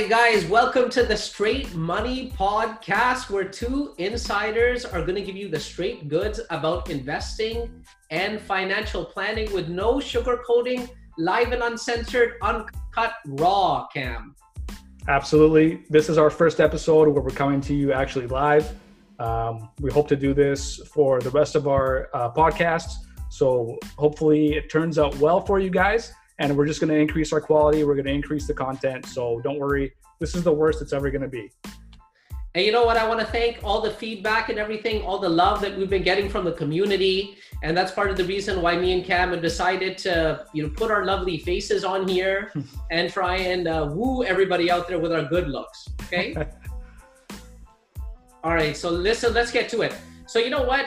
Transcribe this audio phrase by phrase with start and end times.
[0.00, 5.36] right, guys, welcome to the Straight Money Podcast, where two insiders are going to give
[5.36, 7.70] you the straight goods about investing
[8.10, 14.34] and financial planning with no sugarcoating, live and uncensored, uncut, raw, Cam.
[15.06, 15.84] Absolutely.
[15.88, 18.74] This is our first episode where we're coming to you actually live.
[19.20, 22.94] Um, we hope to do this for the rest of our uh, podcasts.
[23.30, 27.32] So hopefully it turns out well for you guys and we're just going to increase
[27.32, 27.84] our quality.
[27.84, 29.06] We're going to increase the content.
[29.06, 29.94] So don't worry.
[30.20, 31.50] This is the worst it's ever going to be.
[32.56, 32.96] And you know what?
[32.96, 36.04] I want to thank all the feedback and everything, all the love that we've been
[36.04, 37.36] getting from the community.
[37.64, 40.68] And that's part of the reason why me and Cam have decided to, you know,
[40.68, 42.52] put our lovely faces on here
[42.92, 45.88] and try and uh, woo everybody out there with our good looks.
[46.04, 46.36] Okay.
[48.44, 48.76] all right.
[48.76, 49.96] So listen, let's get to it.
[50.26, 50.86] So you know what?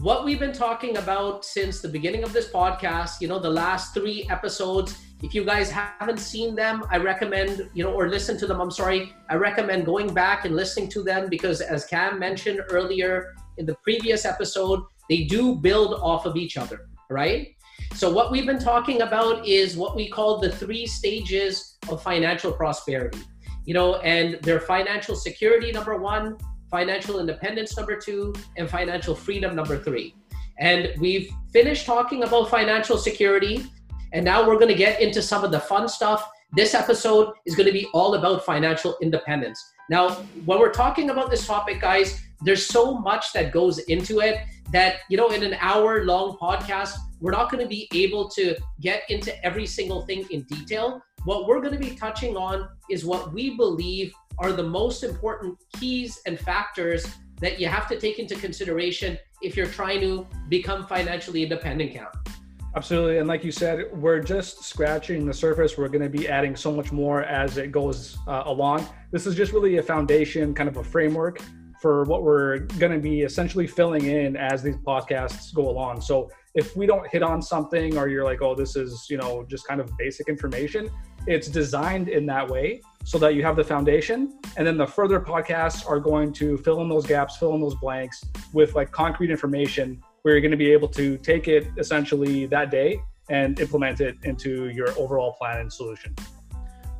[0.00, 3.94] What we've been talking about since the beginning of this podcast, you know, the last
[3.94, 4.96] three episodes.
[5.24, 8.70] If you guys haven't seen them, I recommend, you know, or listen to them, I'm
[8.70, 13.66] sorry, I recommend going back and listening to them because, as Cam mentioned earlier in
[13.66, 17.48] the previous episode, they do build off of each other, right?
[17.94, 22.52] So, what we've been talking about is what we call the three stages of financial
[22.52, 23.22] prosperity,
[23.64, 26.38] you know, and their financial security, number one,
[26.70, 30.14] financial independence number two, and financial freedom number three.
[30.58, 33.64] And we've finished talking about financial security,
[34.12, 36.28] and now we're going to get into some of the fun stuff.
[36.52, 39.62] This episode is going to be all about financial independence.
[39.90, 40.10] Now,
[40.44, 44.38] when we're talking about this topic, guys, there's so much that goes into it
[44.72, 48.56] that, you know, in an hour long podcast, we're not going to be able to
[48.80, 51.02] get into every single thing in detail.
[51.24, 55.58] What we're going to be touching on is what we believe are the most important
[55.74, 57.06] keys and factors
[57.40, 62.06] that you have to take into consideration if you're trying to become financially independent Cam.
[62.76, 63.18] Absolutely.
[63.18, 65.76] And like you said, we're just scratching the surface.
[65.76, 68.86] We're going to be adding so much more as it goes uh, along.
[69.10, 71.40] This is just really a foundation, kind of a framework
[71.80, 76.00] for what we're going to be essentially filling in as these podcasts go along.
[76.00, 79.44] So if we don't hit on something or you're like, oh, this is, you know,
[79.48, 80.90] just kind of basic information,
[81.26, 84.38] it's designed in that way so that you have the foundation.
[84.56, 87.74] And then the further podcasts are going to fill in those gaps, fill in those
[87.76, 92.46] blanks with like concrete information where you're going to be able to take it essentially
[92.46, 96.14] that day and implement it into your overall plan and solution.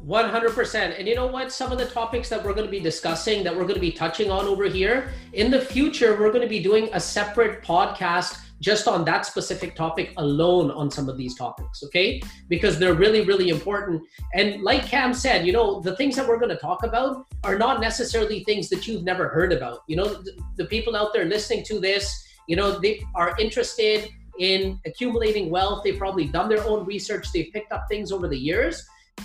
[0.06, 0.98] 100%.
[0.98, 1.52] And you know what?
[1.52, 3.92] Some of the topics that we're going to be discussing, that we're going to be
[3.92, 8.38] touching on over here, in the future, we're going to be doing a separate podcast
[8.60, 12.20] just on that specific topic alone on some of these topics, okay?
[12.48, 14.02] Because they're really, really important.
[14.34, 17.56] And like Cam said, you know, the things that we're going to talk about are
[17.56, 19.80] not necessarily things that you've never heard about.
[19.86, 22.12] You know, the, the people out there listening to this,
[22.48, 25.82] you know, they are interested in accumulating wealth.
[25.84, 28.84] They've probably done their own research, they've picked up things over the years.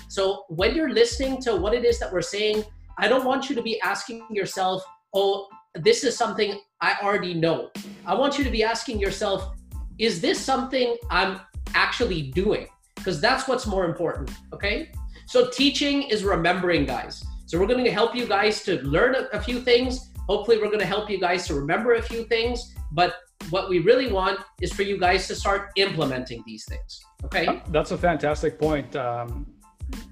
[0.10, 2.64] So when you're listening to what it is that we're saying,
[2.98, 4.84] I don't want you to be asking yourself,
[5.14, 7.72] oh, this is something I already know.
[8.06, 9.56] I want you to be asking yourself,
[9.98, 11.40] is this something I'm
[11.74, 12.68] actually doing?
[12.96, 14.92] Because that's what's more important, okay?
[15.28, 17.24] So teaching is remembering, guys.
[17.48, 20.12] So we're going to help you guys to learn a, a few things.
[20.28, 22.74] Hopefully, we're going to help you guys to remember a few things.
[22.92, 23.16] But
[23.50, 27.02] what we really want is for you guys to start implementing these things.
[27.26, 27.62] Okay.
[27.70, 28.96] That's a fantastic point.
[28.96, 29.46] Um,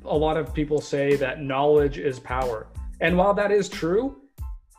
[0.05, 2.67] a lot of people say that knowledge is power.
[2.99, 4.20] And while that is true,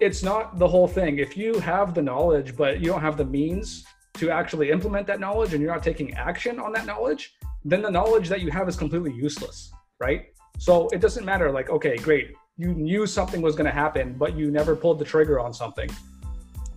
[0.03, 1.21] it's not the whole thing.
[1.21, 3.85] If you have the knowledge, but you don't have the means
[4.15, 7.35] to actually implement that knowledge and you're not taking action on that knowledge,
[7.65, 10.27] then the knowledge that you have is completely useless, right?
[10.59, 14.37] So it doesn't matter, like, okay, great, you knew something was going to happen, but
[14.37, 15.89] you never pulled the trigger on something.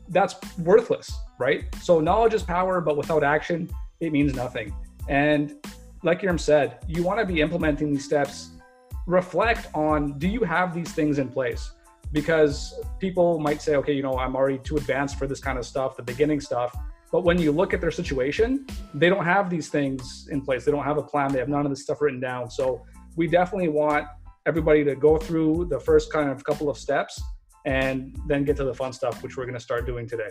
[0.09, 1.63] That's worthless, right?
[1.81, 3.69] So knowledge is power, but without action,
[4.01, 4.73] it means nothing.
[5.09, 5.55] And
[6.03, 8.51] like Yerm said, you want to be implementing these steps.
[9.07, 11.71] Reflect on do you have these things in place?
[12.15, 15.65] Because people might say, okay, you know, I'm already too advanced for this kind of
[15.65, 16.73] stuff, the beginning stuff.
[17.11, 20.63] But when you look at their situation, they don't have these things in place.
[20.63, 21.33] They don't have a plan.
[21.33, 22.49] They have none of this stuff written down.
[22.49, 22.85] So
[23.17, 24.07] we definitely want
[24.45, 27.21] everybody to go through the first kind of couple of steps
[27.65, 30.29] and then get to the fun stuff, which we're going to start doing today.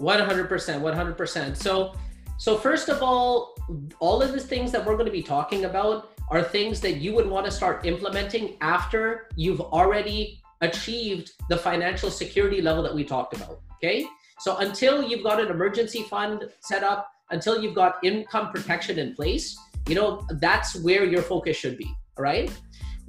[0.00, 0.48] 100%.
[0.48, 1.56] 100%.
[1.56, 1.94] So
[2.38, 3.54] So, first of all,
[4.00, 7.14] all of the things that we're going to be talking about are things that you
[7.14, 13.04] would want to start implementing after you've already achieved the financial security level that we
[13.04, 13.60] talked about.
[13.76, 14.06] Okay.
[14.40, 19.14] So, until you've got an emergency fund set up, until you've got income protection in
[19.14, 19.56] place,
[19.88, 21.86] you know, that's where your focus should be.
[22.16, 22.50] All right.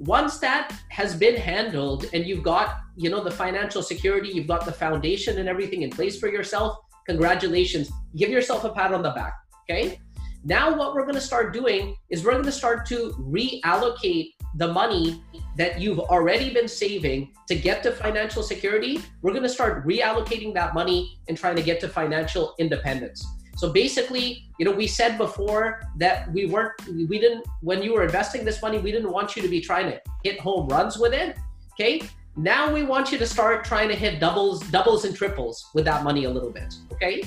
[0.00, 4.64] Once that has been handled and you've got, you know, the financial security, you've got
[4.64, 7.90] the foundation and everything in place for yourself, congratulations.
[8.16, 9.34] Give yourself a pat on the back.
[9.70, 10.00] Okay.
[10.44, 14.72] Now, what we're going to start doing is we're going to start to reallocate the
[14.72, 15.22] money
[15.56, 19.00] that you've already been saving to get to financial security.
[19.22, 23.24] We're going to start reallocating that money and trying to get to financial independence.
[23.56, 28.02] So basically, you know, we said before that we weren't, we didn't, when you were
[28.02, 31.14] investing this money, we didn't want you to be trying to hit home runs with
[31.14, 31.36] it.
[31.72, 32.02] Okay.
[32.36, 36.02] Now we want you to start trying to hit doubles, doubles and triples with that
[36.02, 36.74] money a little bit.
[36.92, 37.22] Okay.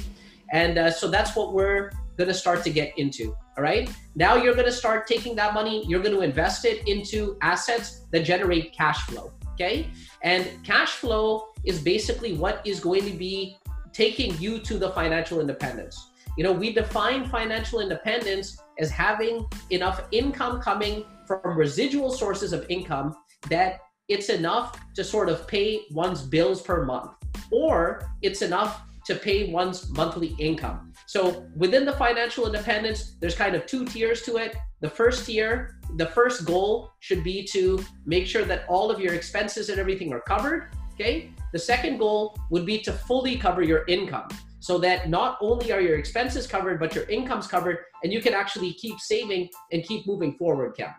[0.51, 3.35] And uh, so that's what we're going to start to get into.
[3.57, 3.89] All right.
[4.15, 8.06] Now you're going to start taking that money, you're going to invest it into assets
[8.12, 9.33] that generate cash flow.
[9.54, 9.89] Okay.
[10.21, 13.57] And cash flow is basically what is going to be
[13.94, 16.12] taking you to the financial independence.
[16.38, 22.63] You know, we define financial independence as having enough income coming from residual sources of
[22.69, 23.15] income
[23.50, 27.12] that it's enough to sort of pay one's bills per month,
[27.51, 30.87] or it's enough to pay one's monthly income.
[31.07, 34.57] So within the financial independence, there's kind of two tiers to it.
[34.81, 39.13] The first tier, the first goal should be to make sure that all of your
[39.13, 40.69] expenses and everything are covered.
[40.94, 41.31] Okay.
[41.54, 44.27] The second goal would be to fully cover your income
[44.59, 48.33] so that not only are your expenses covered, but your income's covered and you can
[48.33, 50.94] actually keep saving and keep moving forward, Kevin.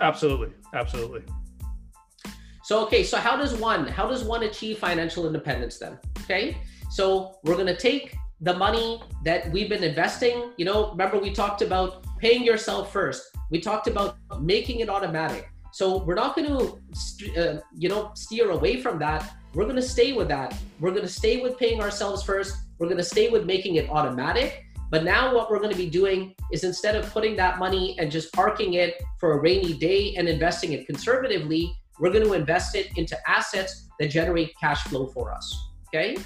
[0.00, 0.50] Absolutely.
[0.74, 1.22] Absolutely.
[2.64, 5.96] So, okay, so how does one, how does one achieve financial independence then?
[6.24, 6.58] Okay,
[6.90, 10.52] so we're gonna take the money that we've been investing.
[10.56, 13.36] You know, remember we talked about paying yourself first.
[13.50, 15.50] We talked about making it automatic.
[15.72, 19.34] So we're not going to, uh, you know, steer away from that.
[19.54, 20.56] We're going to stay with that.
[20.80, 22.56] We're going to stay with paying ourselves first.
[22.78, 24.64] We're going to stay with making it automatic.
[24.90, 28.10] But now what we're going to be doing is instead of putting that money and
[28.10, 32.74] just parking it for a rainy day and investing it conservatively, we're going to invest
[32.74, 35.68] it into assets that generate cash flow for us.
[35.88, 36.16] Okay.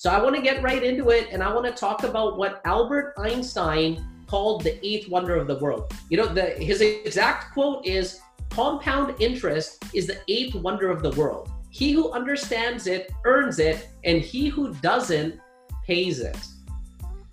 [0.00, 2.62] So I want to get right into it and I want to talk about what
[2.64, 5.92] Albert Einstein called the eighth wonder of the world.
[6.08, 8.18] You know, the, his exact quote is
[8.48, 11.50] compound interest is the eighth wonder of the world.
[11.68, 15.38] He who understands it earns it, and he who doesn't
[15.86, 16.38] pays it.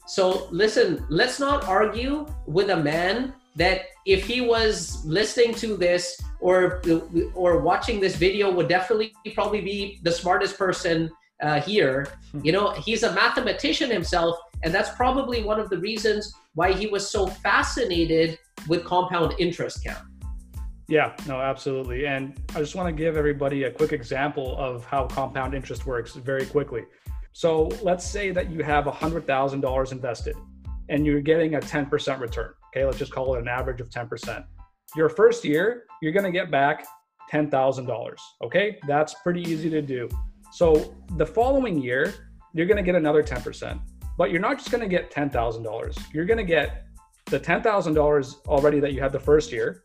[0.06, 6.22] So listen, let's not argue with a man that if he was listening to this
[6.42, 6.82] or
[7.34, 11.10] or watching this video would definitely probably be the smartest person
[11.42, 12.08] uh, here.
[12.32, 12.42] Hmm.
[12.44, 16.88] You know, he's a mathematician himself, and that's probably one of the reasons why he
[16.88, 19.96] was so fascinated with compound interest Cam.
[20.90, 22.06] Yeah, no, absolutely.
[22.06, 26.14] And I just want to give everybody a quick example of how compound interest works
[26.14, 26.84] very quickly.
[27.34, 30.36] So let's say that you have $100,000 invested
[30.90, 32.54] and you're getting a 10% return.
[32.70, 34.46] Okay, let's just call it an average of 10%.
[34.96, 36.86] Your first year, you're going to get back
[37.32, 38.16] $10,000.
[38.44, 40.08] Okay, that's pretty easy to do.
[40.58, 42.16] So the following year,
[42.56, 43.80] you're going to get another 10%.
[44.18, 46.14] But you're not just going to get $10,000.
[46.16, 46.88] You're going to get
[47.26, 49.84] the $10,000 already that you had the first year.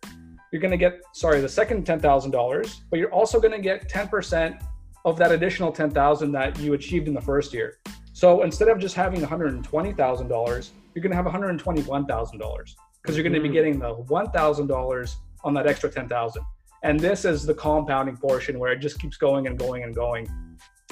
[0.50, 4.64] You're going to get, sorry, the second $10,000, but you're also going to get 10%
[5.04, 7.76] of that additional 10,000 that you achieved in the first year.
[8.14, 13.40] So instead of just having $120,000, you're going to have $121,000 because you're going to
[13.40, 13.52] be mm.
[13.52, 15.14] getting the $1,000
[15.44, 16.42] on that extra 10,000.
[16.82, 20.28] And this is the compounding portion where it just keeps going and going and going.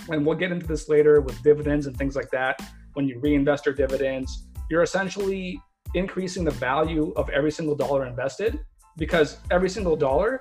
[0.09, 2.61] And we'll get into this later with dividends and things like that.
[2.95, 5.61] When you reinvest your dividends, you're essentially
[5.95, 8.61] increasing the value of every single dollar invested
[8.97, 10.41] because every single dollar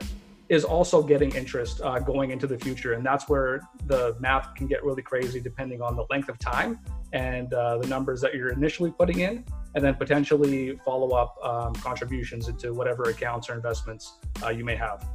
[0.50, 2.94] is also getting interest uh, going into the future.
[2.94, 6.80] And that's where the math can get really crazy depending on the length of time
[7.14, 11.74] and uh, the numbers that you're initially putting in, and then potentially follow up um,
[11.76, 15.08] contributions into whatever accounts or investments uh, you may have.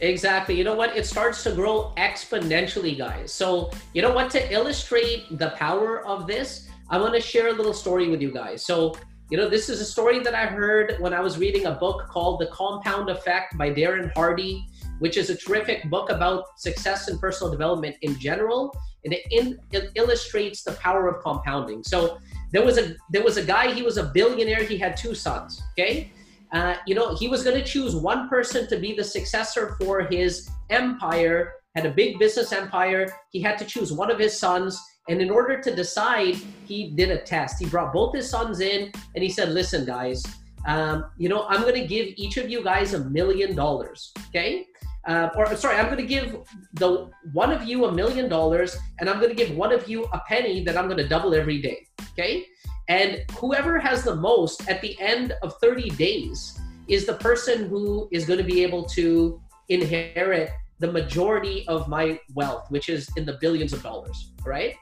[0.00, 0.56] Exactly.
[0.56, 0.96] You know what?
[0.96, 3.32] It starts to grow exponentially, guys.
[3.32, 4.30] So, you know what?
[4.32, 8.30] To illustrate the power of this, I want to share a little story with you
[8.30, 8.64] guys.
[8.64, 8.94] So,
[9.30, 12.06] you know, this is a story that I heard when I was reading a book
[12.08, 14.66] called The Compound Effect by Darren Hardy,
[14.98, 18.76] which is a terrific book about success and personal development in general.
[19.04, 21.82] And it, in, it illustrates the power of compounding.
[21.84, 22.18] So,
[22.54, 23.72] there was a there was a guy.
[23.74, 24.62] He was a billionaire.
[24.62, 25.60] He had two sons.
[25.72, 26.12] Okay,
[26.54, 30.02] uh, you know, he was going to choose one person to be the successor for
[30.02, 33.12] his empire, had a big business empire.
[33.30, 37.10] He had to choose one of his sons, And in order to decide, he did
[37.10, 37.58] a test.
[37.58, 40.22] He brought both his sons in and he said, Listen, guys,
[40.66, 44.12] um, you know, I'm going to give each of you guys a million dollars.
[44.28, 44.66] Okay.
[45.06, 46.38] Uh, or sorry, I'm going to give
[46.74, 50.04] the one of you a million dollars, and I'm going to give one of you
[50.14, 51.86] a penny that I'm going to double every day.
[52.12, 52.46] Okay,
[52.88, 58.08] and whoever has the most at the end of 30 days is the person who
[58.12, 60.50] is going to be able to inherit
[60.80, 64.74] the majority of my wealth, which is in the billions of dollars, right?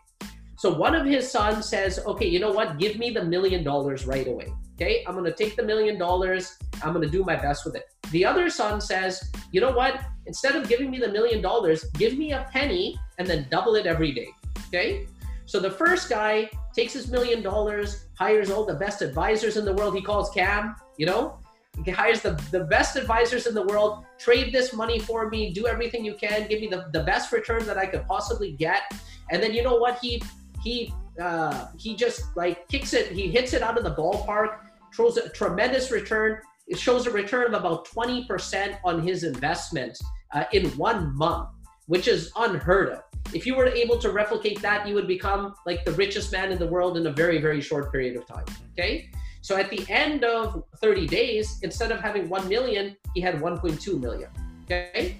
[0.56, 2.78] So one of his sons says, okay, you know what?
[2.78, 4.52] Give me the million dollars right away.
[4.74, 6.56] Okay, I'm going to take the million dollars.
[6.82, 7.84] I'm going to do my best with it.
[8.10, 10.00] The other son says, you know what?
[10.26, 13.86] Instead of giving me the million dollars, give me a penny and then double it
[13.86, 14.28] every day.
[14.68, 15.06] Okay,
[15.46, 19.72] so the first guy takes his million dollars, hires all the best advisors in the
[19.72, 19.94] world.
[19.94, 21.38] He calls Cam, you know,
[21.84, 25.66] he hires the, the best advisors in the world, trade this money for me, do
[25.66, 28.82] everything you can, give me the, the best return that I could possibly get.
[29.30, 29.98] And then you know what?
[30.00, 30.22] He
[30.62, 34.58] he uh, he just like kicks it, he hits it out of the ballpark,
[34.94, 36.40] throws a tremendous return.
[36.68, 39.98] It shows a return of about 20% on his investment
[40.32, 41.48] uh, in one month,
[41.86, 43.02] which is unheard of.
[43.34, 46.58] If you were able to replicate that, you would become like the richest man in
[46.58, 48.44] the world in a very, very short period of time.
[48.72, 49.10] Okay.
[49.40, 54.00] So at the end of 30 days, instead of having 1 million, he had 1.2
[54.00, 54.30] million.
[54.64, 55.16] Okay.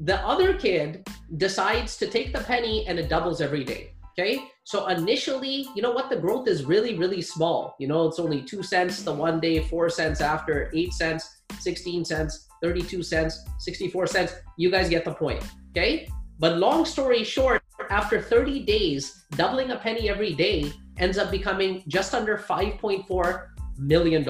[0.00, 1.06] The other kid
[1.36, 3.92] decides to take the penny and it doubles every day.
[4.18, 4.40] Okay.
[4.64, 6.10] So initially, you know what?
[6.10, 7.76] The growth is really, really small.
[7.78, 12.04] You know, it's only two cents the one day, four cents after, eight cents, 16
[12.04, 14.34] cents, 32 cents, 64 cents.
[14.56, 15.44] You guys get the point.
[15.70, 16.08] Okay.
[16.38, 21.82] But long story short, after 30 days, doubling a penny every day ends up becoming
[21.88, 23.46] just under $5.4
[23.78, 24.24] million.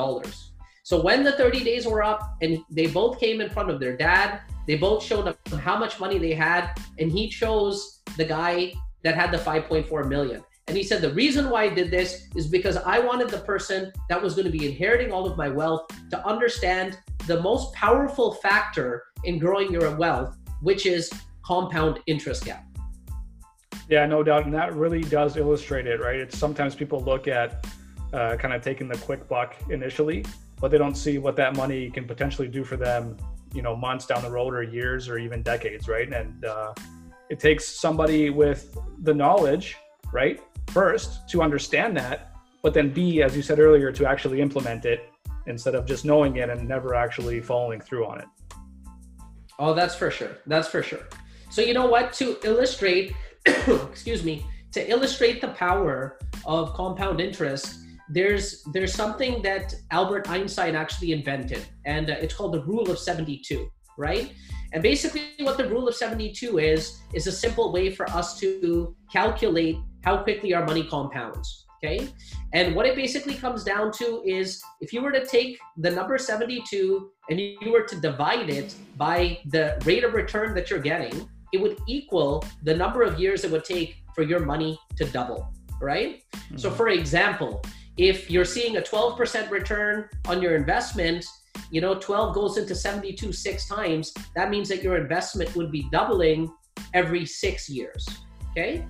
[0.85, 3.95] So when the 30 days were up and they both came in front of their
[3.95, 8.73] dad, they both showed them how much money they had, and he chose the guy
[9.03, 10.43] that had the 5.4 million.
[10.67, 13.93] And he said, The reason why I did this is because I wanted the person
[14.09, 18.35] that was going to be inheriting all of my wealth to understand the most powerful
[18.35, 21.11] factor in growing your wealth, which is
[21.49, 22.63] compound interest gap.
[23.89, 24.45] Yeah, no doubt.
[24.45, 26.17] And that really does illustrate it, right?
[26.17, 27.67] It's sometimes people look at
[28.13, 30.27] uh, kind of taking the quick buck initially,
[30.61, 33.17] but they don't see what that money can potentially do for them,
[33.55, 36.13] you know, months down the road or years or even decades, right?
[36.13, 36.75] And uh,
[37.31, 39.79] it takes somebody with the knowledge,
[40.13, 44.85] right, first to understand that, but then B, as you said earlier, to actually implement
[44.85, 45.09] it
[45.47, 48.27] instead of just knowing it and never actually following through on it.
[49.59, 50.37] Oh, that's for sure.
[50.47, 51.09] That's for sure.
[51.51, 52.13] So you know what?
[52.15, 53.15] To illustrate
[53.91, 60.75] excuse me, to illustrate the power of compound interest, there's there's something that Albert Einstein
[60.75, 64.33] actually invented, and uh, it's called the rule of 72, right?
[64.73, 68.95] And basically, what the rule of 72 is is a simple way for us to
[69.13, 71.67] calculate how quickly our money compounds.
[71.77, 72.09] Okay,
[72.55, 76.19] and what it basically comes down to is if you were to take the number
[76.19, 81.29] 72 and you were to divide it by the rate of return that you're getting,
[81.53, 85.53] it would equal the number of years it would take for your money to double,
[85.81, 86.23] right?
[86.33, 86.57] Mm-hmm.
[86.57, 87.63] So, for example,
[87.97, 91.25] if you're seeing a 12% return on your investment,
[91.71, 94.13] you know, 12 goes into 72 six times.
[94.35, 96.53] That means that your investment would be doubling
[96.95, 98.07] every six years.
[98.51, 98.87] Okay.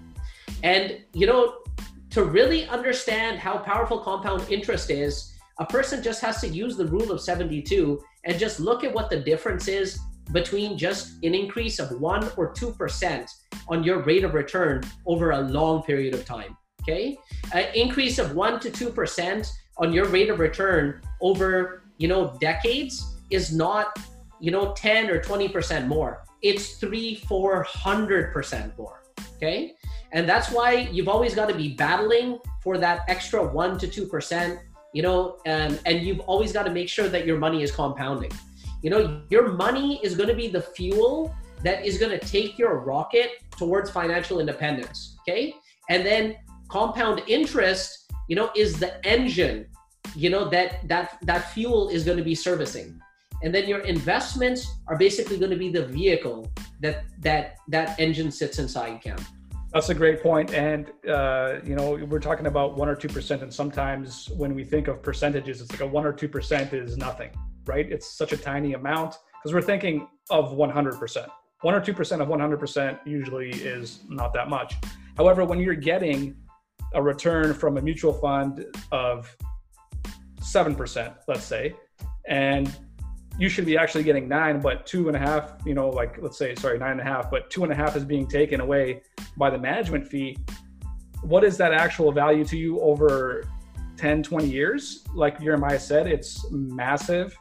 [0.62, 1.58] And, you know,
[2.10, 6.86] to really understand how powerful compound interest is, a person just has to use the
[6.86, 9.98] rule of 72 and just look at what the difference is
[10.32, 13.30] between just an increase of 1 or 2%
[13.68, 16.56] on your rate of return over a long period of time.
[16.82, 17.18] Okay?
[17.52, 23.16] An increase of 1 to 2% on your rate of return over, you know, decades
[23.30, 23.98] is not,
[24.40, 26.24] you know, 10 or 20% more.
[26.42, 29.02] It's 3 400% more.
[29.36, 29.74] Okay?
[30.12, 34.58] And that's why you've always got to be battling for that extra 1 to 2%,
[34.94, 38.32] you know, and and you've always got to make sure that your money is compounding.
[38.82, 42.58] You know, your money is going to be the fuel that is going to take
[42.58, 45.16] your rocket towards financial independence.
[45.20, 45.54] Okay.
[45.90, 46.36] And then
[46.68, 49.66] compound interest, you know, is the engine,
[50.14, 53.00] you know, that that that fuel is going to be servicing.
[53.42, 58.30] And then your investments are basically going to be the vehicle that that that engine
[58.30, 59.18] sits inside, Cam.
[59.72, 60.54] That's a great point.
[60.54, 63.42] And, uh, you know, we're talking about one or 2%.
[63.42, 67.30] And sometimes when we think of percentages, it's like a one or 2% is nothing
[67.68, 67.90] right?
[67.90, 71.28] It's such a tiny amount because we're thinking of 100%.
[71.60, 74.74] One or 2% of 100% usually is not that much.
[75.16, 76.36] However, when you're getting
[76.94, 79.36] a return from a mutual fund of
[80.40, 81.74] 7%, let's say,
[82.28, 82.74] and
[83.38, 86.38] you should be actually getting nine, but two and a half, you know, like let's
[86.38, 89.02] say, sorry, nine and a half, but two and a half is being taken away
[89.36, 90.36] by the management fee,
[91.22, 93.44] what is that actual value to you over
[93.96, 95.04] 10, 20 years?
[95.14, 97.36] Like Jeremiah said, it's massive.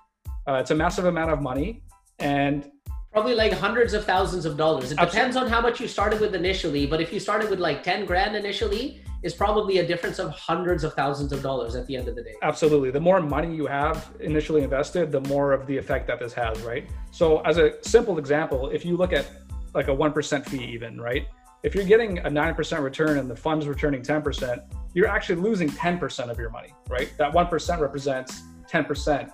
[0.48, 1.84] Uh, it's a massive amount of money.
[2.20, 2.72] And
[3.12, 4.92] probably like hundreds of thousands of dollars.
[4.92, 7.84] It depends on how much you started with initially, but if you started with like
[7.84, 11.96] 10 grand initially, is probably a difference of hundreds of thousands of dollars at the
[11.96, 12.36] end of the day.
[12.44, 12.92] Absolutely.
[12.92, 16.62] The more money you have initially invested, the more of the effect that this has,
[16.62, 16.88] right?
[17.12, 19.28] So, as a simple example, if you look at
[19.74, 21.28] like a 1% fee, even, right?
[21.64, 24.64] If you're getting a 9% return and the fund's returning 10%,
[24.94, 27.12] you're actually losing 10% of your money, right?
[27.18, 29.32] That 1% represents 10%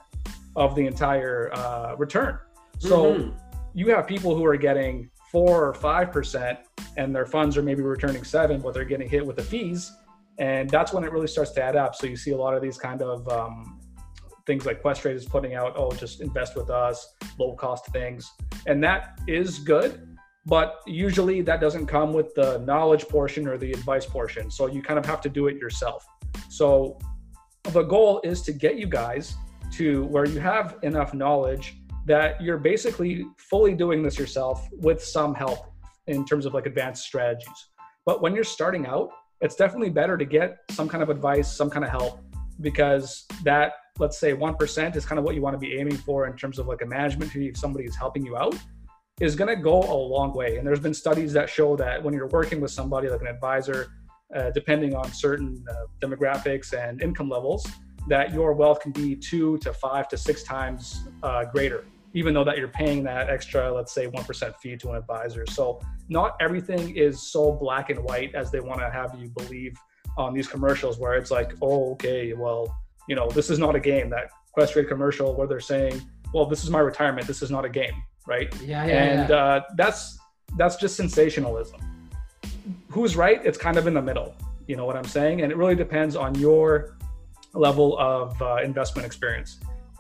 [0.56, 2.38] of the entire uh, return.
[2.80, 3.38] So, mm-hmm.
[3.74, 6.60] you have people who are getting four or five percent
[6.98, 9.92] and their funds are maybe returning seven but they're getting hit with the fees.
[10.40, 11.96] And that's when it really starts to add up.
[11.96, 13.80] So you see a lot of these kind of um,
[14.46, 18.32] things like Questrade is putting out oh just invest with us low cost things.
[18.68, 20.14] And that is good
[20.46, 24.52] but usually that doesn't come with the knowledge portion or the advice portion.
[24.52, 26.06] So you kind of have to do it yourself.
[26.50, 27.00] So
[27.72, 29.36] the goal is to get you guys
[29.78, 35.34] to where you have enough knowledge that you're basically fully doing this yourself with some
[35.34, 35.72] help
[36.08, 37.70] in terms of like advanced strategies.
[38.06, 39.10] But when you're starting out,
[39.42, 42.20] it's definitely better to get some kind of advice, some kind of help,
[42.62, 46.28] because that, let's say 1% is kind of what you want to be aiming for
[46.28, 48.56] in terms of like a management fee if somebody is helping you out,
[49.22, 50.58] is going to go a long way.
[50.58, 53.92] And there's been studies that show that when you're working with somebody like an advisor,
[54.36, 57.66] uh, depending on certain uh, demographics and income levels,
[58.08, 62.44] that your wealth can be two to five to six times uh, greater even though
[62.44, 65.46] that you're paying that extra, let's say 1% fee to an advisor.
[65.48, 65.80] So
[66.10, 69.76] not everything is so black and white as they want to have you believe
[70.18, 72.76] on these commercials where it's like, oh, okay, well,
[73.10, 74.10] you know, this is not a game.
[74.10, 76.02] That Questrade commercial where they're saying,
[76.34, 77.26] well, this is my retirement.
[77.26, 78.54] This is not a game, right?
[78.62, 79.04] Yeah, yeah.
[79.04, 79.36] And yeah.
[79.36, 80.18] Uh, that's
[80.56, 81.80] that's just sensationalism.
[82.90, 83.44] Who's right?
[83.44, 84.36] It's kind of in the middle.
[84.68, 85.42] You know what I'm saying?
[85.42, 86.96] And it really depends on your
[87.54, 89.60] level of uh, investment experience.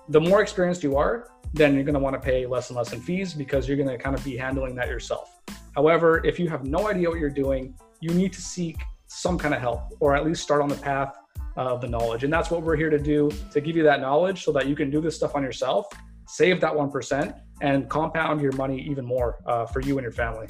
[0.09, 2.93] The more experienced you are, then you're going to want to pay less and less
[2.93, 5.39] in fees because you're going to kind of be handling that yourself.
[5.75, 9.53] However, if you have no idea what you're doing, you need to seek some kind
[9.53, 11.15] of help or at least start on the path
[11.55, 12.23] of the knowledge.
[12.23, 14.75] And that's what we're here to do to give you that knowledge so that you
[14.75, 15.85] can do this stuff on yourself,
[16.27, 20.47] save that 1%, and compound your money even more uh, for you and your family.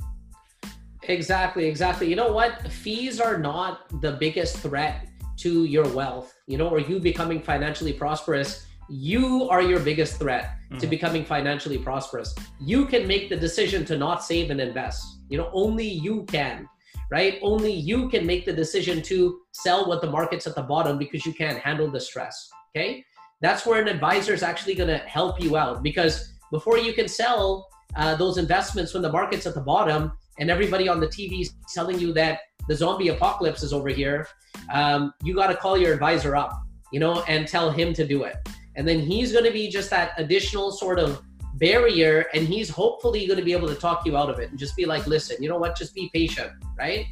[1.03, 2.07] Exactly, exactly.
[2.07, 2.71] You know what?
[2.71, 7.93] Fees are not the biggest threat to your wealth, you know, or you becoming financially
[7.93, 10.77] prosperous you are your biggest threat mm-hmm.
[10.77, 12.35] to becoming financially prosperous.
[12.59, 15.19] You can make the decision to not save and invest.
[15.29, 16.67] You know, only you can,
[17.09, 17.39] right?
[17.41, 21.25] Only you can make the decision to sell what the market's at the bottom because
[21.25, 22.49] you can't handle the stress.
[22.75, 23.03] Okay.
[23.41, 27.07] That's where an advisor is actually going to help you out because before you can
[27.07, 31.41] sell uh, those investments when the market's at the bottom and everybody on the TV
[31.41, 34.27] is telling you that the zombie apocalypse is over here,
[34.71, 36.51] um, you got to call your advisor up,
[36.91, 38.35] you know, and tell him to do it.
[38.75, 41.21] And then he's going to be just that additional sort of
[41.55, 44.57] barrier and he's hopefully going to be able to talk you out of it and
[44.57, 45.77] just be like listen you know what?
[45.77, 47.05] Just be patient right?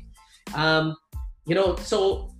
[0.56, 0.96] Um
[1.46, 2.34] you know so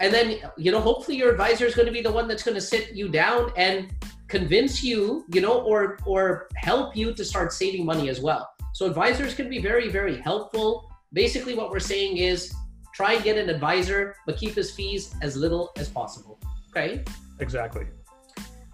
[0.00, 2.54] and then you know hopefully your advisor is going to be the one that's going
[2.54, 3.92] to sit you down and
[4.28, 8.48] convince you you know or or help you to start saving money as well.
[8.72, 12.52] So advisors can be very very helpful basically what we're saying is
[12.94, 16.38] try and get an advisor but keep his fees as little as possible
[16.70, 17.02] okay
[17.40, 17.86] exactly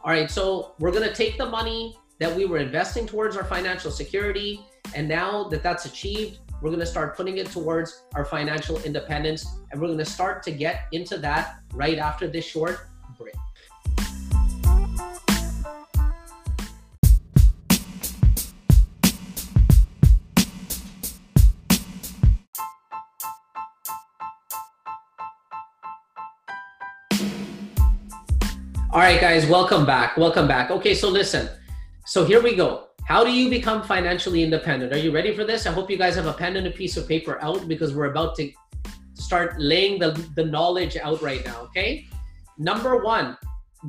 [0.03, 3.44] all right, so we're going to take the money that we were investing towards our
[3.44, 4.64] financial security.
[4.94, 9.46] And now that that's achieved, we're going to start putting it towards our financial independence.
[9.70, 12.88] And we're going to start to get into that right after this short
[28.92, 30.16] All right, guys, welcome back.
[30.16, 30.72] Welcome back.
[30.72, 31.48] Okay, so listen.
[32.07, 32.88] So here we go.
[33.05, 34.92] How do you become financially independent?
[34.92, 35.64] Are you ready for this?
[35.64, 38.11] I hope you guys have a pen and a piece of paper out because we're
[38.11, 38.50] about to
[39.14, 41.61] start laying the, the knowledge out right now.
[41.66, 42.09] Okay.
[42.59, 43.38] Number one,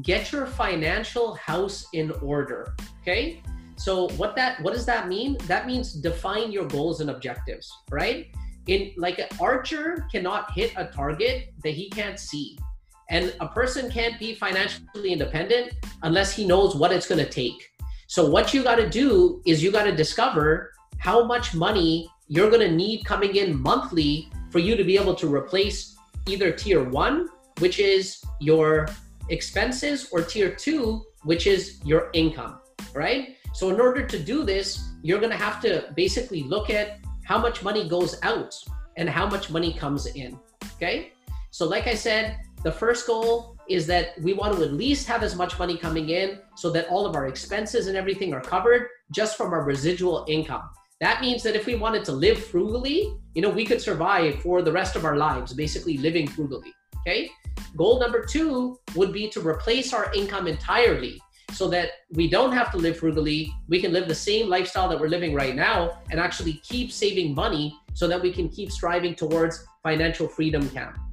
[0.04, 2.76] get your financial house in order.
[3.02, 3.42] Okay.
[3.78, 5.36] So what that what does that mean?
[5.48, 8.28] That means define your goals and objectives, right?
[8.68, 12.56] In like an archer cannot hit a target that he can't see.
[13.12, 17.70] And a person can't be financially independent unless he knows what it's going to take.
[18.08, 22.50] So, what you got to do is you got to discover how much money you're
[22.50, 25.98] going to need coming in monthly for you to be able to replace
[26.28, 27.28] either tier one,
[27.60, 28.88] which is your
[29.28, 32.60] expenses, or tier two, which is your income,
[32.94, 33.36] right?
[33.54, 37.40] So, in order to do this, you're going to have to basically look at how
[37.40, 38.56] much money goes out
[38.96, 40.40] and how much money comes in.
[40.76, 41.12] Okay.
[41.52, 45.24] So, like I said, the first goal is that we want to at least have
[45.24, 48.88] as much money coming in so that all of our expenses and everything are covered
[49.12, 50.70] just from our residual income.
[51.00, 54.62] That means that if we wanted to live frugally, you know, we could survive for
[54.62, 56.72] the rest of our lives, basically living frugally.
[57.00, 57.30] Okay.
[57.76, 61.20] Goal number two would be to replace our income entirely
[61.52, 63.52] so that we don't have to live frugally.
[63.68, 67.34] We can live the same lifestyle that we're living right now and actually keep saving
[67.34, 71.11] money so that we can keep striving towards financial freedom Cam.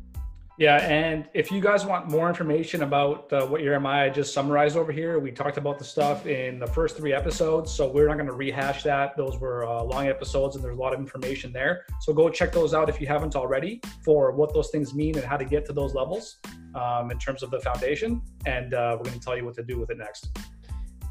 [0.59, 4.91] Yeah, and if you guys want more information about uh, what Jeremiah just summarized over
[4.91, 8.27] here, we talked about the stuff in the first three episodes, so we're not going
[8.27, 9.17] to rehash that.
[9.17, 11.85] Those were uh, long episodes, and there's a lot of information there.
[12.01, 15.25] So go check those out if you haven't already for what those things mean and
[15.25, 16.39] how to get to those levels
[16.75, 18.21] um, in terms of the foundation.
[18.45, 20.37] And uh, we're going to tell you what to do with it next.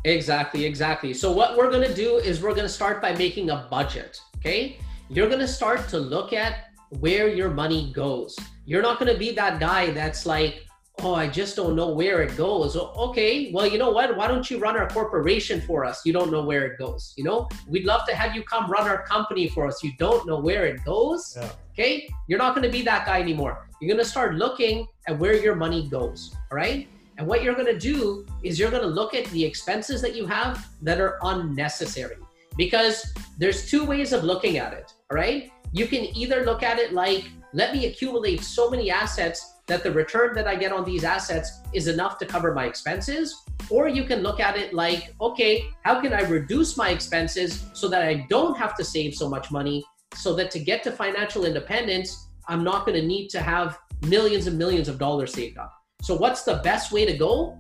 [0.04, 1.14] Exactly, exactly.
[1.14, 4.20] So what we're going to do is we're going to start by making a budget.
[4.40, 6.67] Okay, you're going to start to look at
[7.00, 8.38] where your money goes.
[8.66, 10.64] You're not going to be that guy that's like,
[11.04, 12.76] oh, I just don't know where it goes.
[12.76, 14.16] Okay, well, you know what?
[14.18, 16.06] Why don't you run our corporation for us?
[16.06, 17.14] You don't know where it goes.
[17.18, 19.84] You know, we'd love to have you come run our company for us.
[19.84, 21.38] You don't know where it goes.
[21.40, 21.50] Yeah.
[21.74, 23.70] Okay, you're not going to be that guy anymore.
[23.80, 26.36] You're going to start looking at where your money goes.
[26.52, 26.88] All right.
[27.20, 30.16] And what you're going to do is you're going to look at the expenses that
[30.16, 32.18] you have that are unnecessary
[32.58, 34.92] because there's two ways of looking at it.
[35.12, 39.56] All right you can either look at it like, let me accumulate so many assets
[39.68, 43.36] that the return that I get on these assets is enough to cover my expenses.
[43.70, 47.88] Or you can look at it like, okay, how can I reduce my expenses so
[47.90, 49.84] that I don't have to save so much money
[50.16, 54.48] so that to get to financial independence, I'm not going to need to have millions
[54.48, 55.74] and millions of dollars saved up.
[56.02, 57.60] So, what's the best way to go?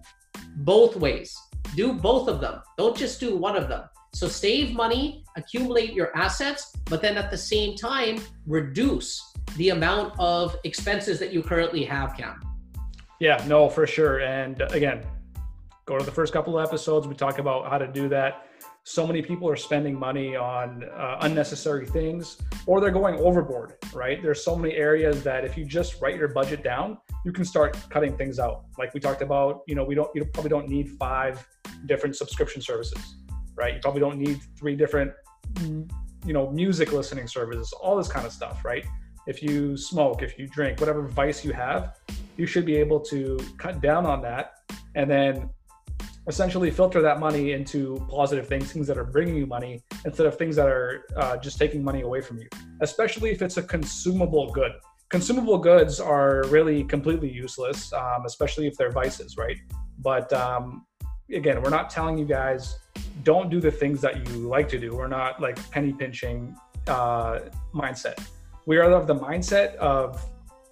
[0.58, 1.36] Both ways.
[1.76, 2.62] Do both of them.
[2.78, 3.84] Don't just do one of them.
[4.18, 9.22] So save money, accumulate your assets, but then at the same time, reduce
[9.58, 12.42] the amount of expenses that you currently have, Cam.
[13.20, 14.22] Yeah, no, for sure.
[14.22, 15.04] And again,
[15.86, 17.06] go to the first couple of episodes.
[17.06, 18.48] We talk about how to do that.
[18.86, 24.20] So many people are spending money on uh, unnecessary things or they're going overboard, right?
[24.24, 27.78] There's so many areas that if you just write your budget down, you can start
[27.92, 28.64] cutting things out.
[28.80, 31.48] Like we talked about, you know, we don't, you probably don't need five
[31.86, 33.18] different subscription services
[33.58, 33.76] right?
[33.76, 35.12] You probably don't need three different,
[35.62, 38.86] you know, music listening services, all this kind of stuff, right?
[39.26, 41.98] If you smoke, if you drink, whatever vice you have,
[42.38, 44.54] you should be able to cut down on that
[44.96, 45.50] and then
[46.28, 50.38] essentially filter that money into positive things, things that are bringing you money instead of
[50.38, 52.48] things that are uh, just taking money away from you,
[52.82, 54.74] especially if it's a consumable good.
[55.10, 59.58] Consumable goods are really completely useless, um, especially if they're vices, right?
[60.00, 60.86] But um,
[61.34, 62.80] again, we're not telling you guys
[63.24, 64.96] don't do the things that you like to do.
[64.96, 66.56] We're not like penny pinching
[66.88, 67.40] uh,
[67.74, 68.20] mindset.
[68.66, 70.24] We are of the mindset of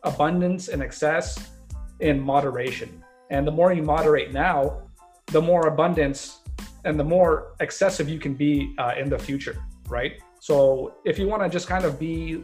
[0.04, 1.52] abundance and excess
[2.00, 3.04] in moderation.
[3.30, 4.84] And the more you moderate now,
[5.28, 6.40] the more abundance
[6.84, 10.22] and the more excessive you can be uh, in the future, right?
[10.40, 12.44] So if you want to just kind of be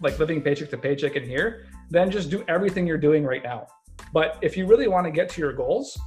[0.00, 3.66] like living paycheck to paycheck in here, then just do everything you're doing right now.
[4.12, 5.98] But if you really want to get to your goals,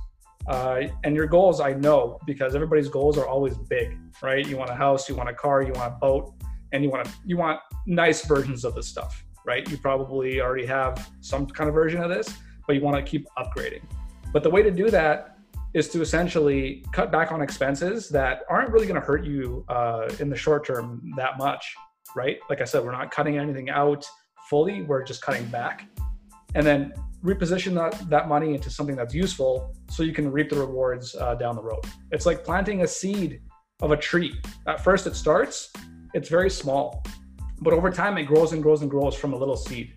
[0.47, 4.45] uh, and your goals, I know, because everybody's goals are always big, right?
[4.47, 6.33] You want a house, you want a car, you want a boat,
[6.71, 9.69] and you want to, you want nice versions of this stuff, right?
[9.69, 12.31] You probably already have some kind of version of this,
[12.67, 13.81] but you want to keep upgrading.
[14.31, 15.37] But the way to do that
[15.73, 20.09] is to essentially cut back on expenses that aren't really going to hurt you uh,
[20.19, 21.73] in the short term that much,
[22.15, 22.37] right?
[22.49, 24.05] Like I said, we're not cutting anything out
[24.49, 25.87] fully; we're just cutting back,
[26.53, 26.93] and then
[27.25, 31.35] reposition that, that money into something that's useful so you can reap the rewards uh,
[31.35, 31.83] down the road.
[32.11, 33.41] It's like planting a seed
[33.81, 34.39] of a tree.
[34.67, 35.73] At first, it starts,
[36.13, 37.03] it's very small,
[37.61, 39.93] but over time, it grows and grows and grows from a little seed.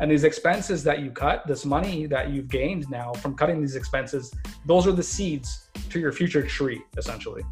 [0.00, 3.76] And these expenses that you cut, this money that you've gained now from cutting these
[3.76, 4.32] expenses,
[4.66, 7.42] those are the seeds to your future tree, essentially.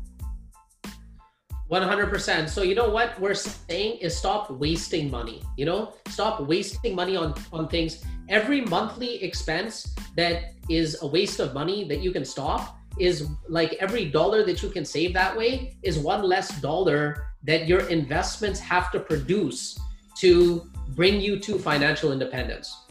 [1.71, 2.49] 100%.
[2.49, 5.41] So you know what we're saying is stop wasting money.
[5.57, 8.05] You know, stop wasting money on on things.
[8.29, 13.75] Every monthly expense that is a waste of money that you can stop is like
[13.75, 18.59] every dollar that you can save that way is one less dollar that your investments
[18.59, 19.79] have to produce
[20.19, 22.85] to bring you to financial independence.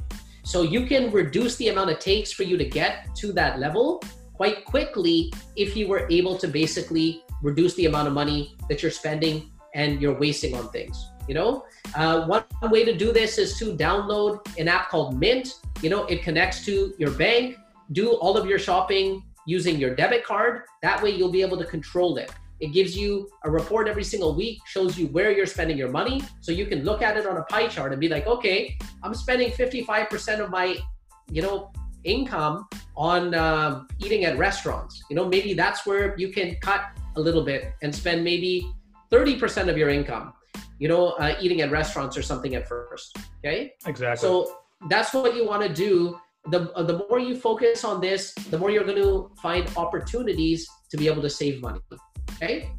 [0.44, 4.02] So you can reduce the amount it takes for you to get to that level
[4.34, 8.92] quite quickly if you were able to basically reduce the amount of money that you're
[8.92, 13.58] spending and you're wasting on things you know uh, one way to do this is
[13.58, 17.58] to download an app called mint you know it connects to your bank
[17.92, 21.66] do all of your shopping using your debit card that way you'll be able to
[21.66, 25.78] control it It gives you a report every single week, shows you where you're spending
[25.78, 26.22] your money.
[26.42, 29.14] So you can look at it on a pie chart and be like, okay, I'm
[29.14, 30.78] spending 55% of my,
[31.32, 31.72] you know,
[32.04, 35.04] income on um, eating at restaurants.
[35.10, 36.82] You know, maybe that's where you can cut
[37.20, 38.54] a little bit and spend maybe
[39.12, 40.34] 30% of your income,
[40.80, 43.18] you know, uh, eating at restaurants or something at first.
[43.40, 43.74] Okay.
[43.86, 44.22] Exactly.
[44.26, 44.58] So
[44.90, 46.18] that's what you want to do.
[46.54, 50.68] The, uh, the more you focus on this, the more you're going to find opportunities
[50.92, 51.82] to be able to save money.
[52.36, 52.72] Okay.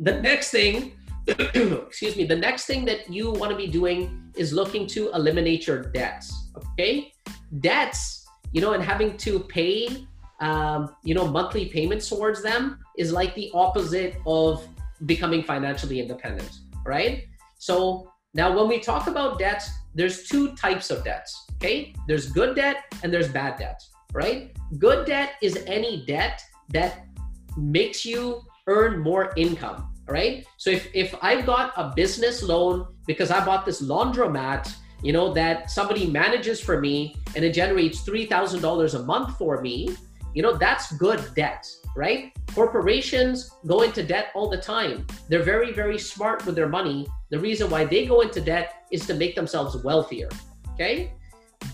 [0.00, 0.92] The next thing,
[1.28, 5.66] excuse me, the next thing that you want to be doing is looking to eliminate
[5.66, 6.32] your debts.
[6.56, 7.12] Okay.
[7.60, 10.06] Debts, you know, and having to pay,
[10.40, 14.66] um, you know, monthly payments towards them is like the opposite of
[15.06, 16.50] becoming financially independent,
[16.84, 17.24] right?
[17.58, 21.94] So now when we talk about debts, there's two types of debts, okay?
[22.08, 23.80] There's good debt and there's bad debt,
[24.12, 24.54] right?
[24.78, 27.06] Good debt is any debt that
[27.56, 30.44] makes you earn more income, right?
[30.56, 35.32] So if, if I've got a business loan because I bought this laundromat, you know,
[35.34, 39.94] that somebody manages for me and it generates $3,000 a month for me,
[40.34, 41.66] you know, that's good debt,
[41.96, 42.32] right?
[42.54, 45.06] Corporations go into debt all the time.
[45.28, 47.06] They're very, very smart with their money.
[47.30, 50.28] The reason why they go into debt is to make themselves wealthier.
[50.74, 51.12] Okay.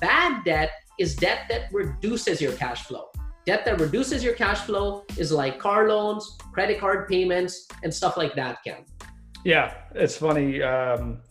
[0.00, 3.10] Bad debt is debt that reduces your cash flow.
[3.46, 8.18] Debt that reduces your cash flow is like car loans, credit card payments, and stuff
[8.18, 8.84] like that, Cam.
[9.42, 10.62] Yeah, it's funny.
[10.62, 11.22] Um,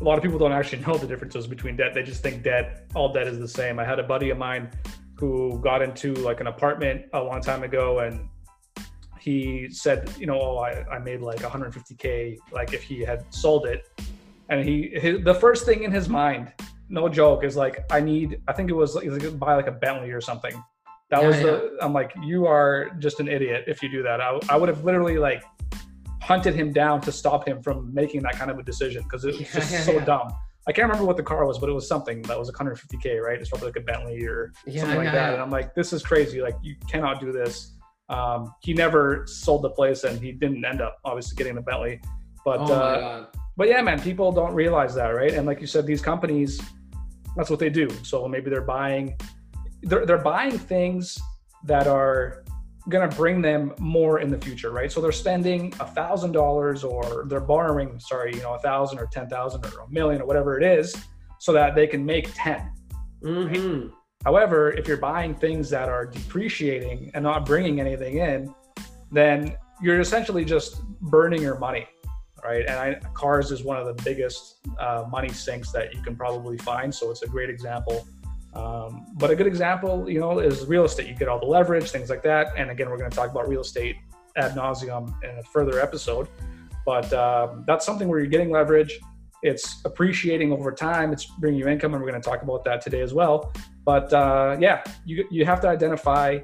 [0.00, 1.92] a lot of people don't actually know the differences between debt.
[1.94, 3.80] They just think debt, all debt is the same.
[3.80, 4.70] I had a buddy of mine
[5.22, 8.28] who got into like an apartment a long time ago and
[9.20, 13.66] he said, you know, oh, I, I made like 150k, like if he had sold
[13.66, 13.88] it,
[14.48, 16.52] and he his, the first thing in his mind,
[16.88, 18.40] no joke, is like I need.
[18.48, 20.60] I think it was like buy like a Bentley or something.
[21.10, 21.70] That yeah, was the.
[21.72, 21.86] Yeah.
[21.86, 24.20] I'm like, you are just an idiot if you do that.
[24.20, 25.44] I, I would have literally like
[26.20, 29.38] hunted him down to stop him from making that kind of a decision because it
[29.38, 30.32] was just yeah, so dumb.
[30.68, 33.40] I can't remember what the car was, but it was something that was 150k, right?
[33.40, 35.32] It's probably like a Bentley or something like that.
[35.32, 36.40] And I'm like, this is crazy.
[36.40, 37.74] Like, you cannot do this.
[38.08, 42.00] Um, he never sold the place, and he didn't end up obviously getting the Bentley.
[42.44, 45.32] But oh uh, but yeah, man, people don't realize that, right?
[45.32, 46.60] And like you said, these companies,
[47.36, 47.88] that's what they do.
[48.02, 49.16] So maybe they're buying,
[49.82, 51.18] they're they're buying things
[51.64, 52.41] that are
[52.88, 54.90] going to bring them more in the future, right?
[54.90, 59.06] So they're spending a thousand dollars, or they're borrowing, sorry, you know, a thousand or
[59.06, 60.94] ten thousand or a million or whatever it is,
[61.38, 62.70] so that they can make 10
[63.22, 63.80] mm-hmm.
[63.80, 63.90] right?
[64.24, 68.54] However, if you're buying things that are depreciating and not bringing anything in,
[69.10, 71.86] then you're essentially just burning your money,
[72.44, 72.64] right?
[72.66, 76.56] And I, cars is one of the biggest uh, money sinks that you can probably
[76.58, 76.94] find.
[76.94, 78.06] So it's a great example.
[78.54, 81.08] Um, but a good example, you know, is real estate.
[81.08, 82.48] You get all the leverage, things like that.
[82.56, 83.96] And again, we're going to talk about real estate
[84.36, 86.28] ad nauseum in a further episode.
[86.84, 88.98] But um, that's something where you're getting leverage.
[89.42, 91.12] It's appreciating over time.
[91.12, 93.52] It's bringing you income, and we're going to talk about that today as well.
[93.84, 96.38] But uh, yeah, you you have to identify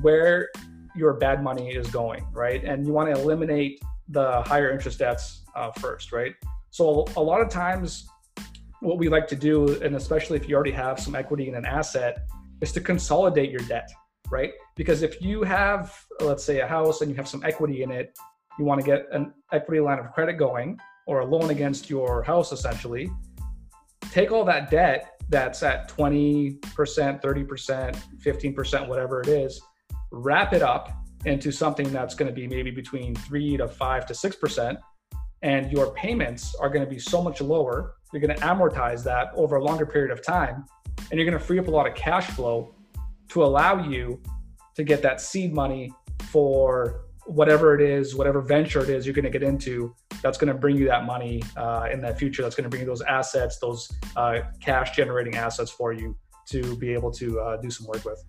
[0.00, 0.50] where
[0.96, 2.64] your bad money is going, right?
[2.64, 6.34] And you want to eliminate the higher interest debts uh, first, right?
[6.70, 8.08] So a lot of times,
[8.80, 11.64] what we like to do, and especially if you already have some equity in an
[11.64, 12.26] asset,
[12.60, 13.90] is to consolidate your debt,
[14.30, 14.52] right?
[14.76, 18.16] Because if you have, let's say, a house and you have some equity in it,
[18.58, 22.22] you want to get an equity line of credit going or a loan against your
[22.22, 23.10] house, essentially.
[24.10, 29.60] Take all that debt that's at 20%, 30%, 15%, whatever it is,
[30.10, 30.90] wrap it up
[31.24, 34.76] into something that's going to be maybe between three to five to 6%.
[35.42, 37.94] And your payments are going to be so much lower.
[38.12, 40.64] You're going to amortize that over a longer period of time.
[41.10, 42.74] And you're going to free up a lot of cash flow
[43.28, 44.20] to allow you
[44.74, 45.92] to get that seed money
[46.24, 50.52] for whatever it is, whatever venture it is you're going to get into, that's going
[50.52, 52.42] to bring you that money uh, in that future.
[52.42, 56.16] That's going to bring you those assets, those uh, cash generating assets for you
[56.48, 58.22] to be able to uh, do some work with.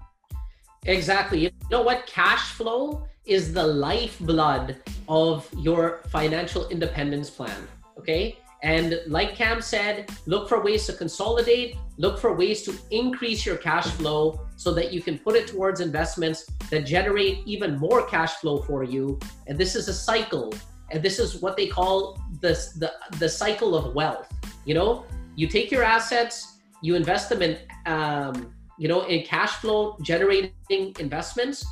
[0.86, 1.40] Exactly.
[1.40, 2.06] You know what?
[2.08, 7.68] Cash flow is the lifeblood of your financial independence plan.
[7.98, 8.38] Okay.
[8.64, 13.58] And like Cam said, look for ways to consolidate, look for ways to increase your
[13.58, 18.34] cash flow so that you can put it towards investments that generate even more cash
[18.36, 19.20] flow for you.
[19.48, 20.54] And this is a cycle.
[20.92, 24.32] And this is what they call the, the, the cycle of wealth.
[24.66, 29.54] You know, you take your assets, you invest them in, um, you know, in cash
[29.54, 31.66] flow generating investments.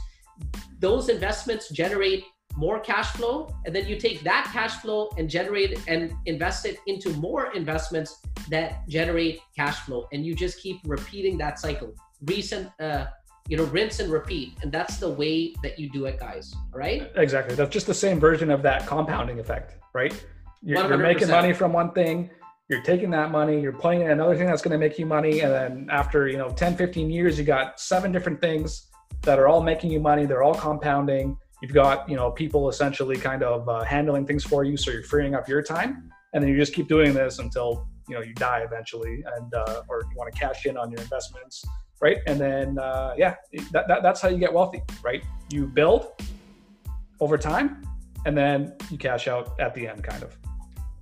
[0.80, 2.24] Those investments generate
[2.60, 6.78] more cash flow and then you take that cash flow and generate and invest it
[6.88, 11.94] into more investments that generate cash flow and you just keep repeating that cycle
[12.26, 13.06] recent uh,
[13.50, 14.54] you know, rinse and repeat.
[14.62, 16.54] And that's the way that you do it, guys.
[16.72, 17.12] Right?
[17.16, 17.56] Exactly.
[17.56, 20.14] That's just the same version of that compounding effect, right?
[20.62, 22.30] You're, you're making money from one thing,
[22.70, 25.40] you're taking that money, you're putting in another thing that's going to make you money.
[25.40, 28.88] And then after, you know, 10, 15 years, you got seven different things
[29.24, 30.26] that are all making you money.
[30.26, 31.36] They're all compounding.
[31.62, 34.78] You've got, you know, people essentially kind of uh, handling things for you.
[34.78, 36.10] So you're freeing up your time.
[36.34, 39.82] And then you just keep doing this until, you know, you die eventually and, uh,
[39.90, 41.66] or you want to cash in on your investments
[42.02, 42.18] right?
[42.28, 43.36] And then uh, yeah,
[43.72, 45.24] that, that, that's how you get wealthy, right?
[45.52, 46.14] You build
[47.20, 47.84] over time,
[48.26, 50.38] and then you cash out at the end, kind of.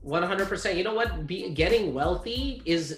[0.02, 0.78] One hundred percent.
[0.78, 1.28] You know what?
[1.28, 2.98] Be, getting wealthy is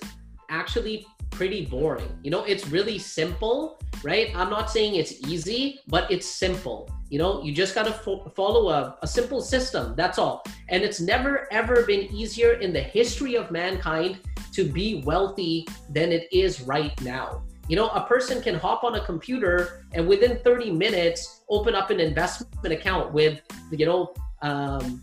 [0.50, 2.18] actually pretty boring.
[2.24, 4.36] You know, it's really simple, right?
[4.36, 6.90] I'm not saying it's easy, but it's simple.
[7.10, 9.94] You know, you just got to fo- follow a, a simple system.
[9.96, 10.44] That's all.
[10.70, 14.20] And it's never, ever been easier in the history of mankind
[14.54, 17.44] to be wealthy than it is right now.
[17.68, 21.92] You know, a person can hop on a computer and within 30 minutes open up
[21.92, 25.02] an investment account with, you know, um,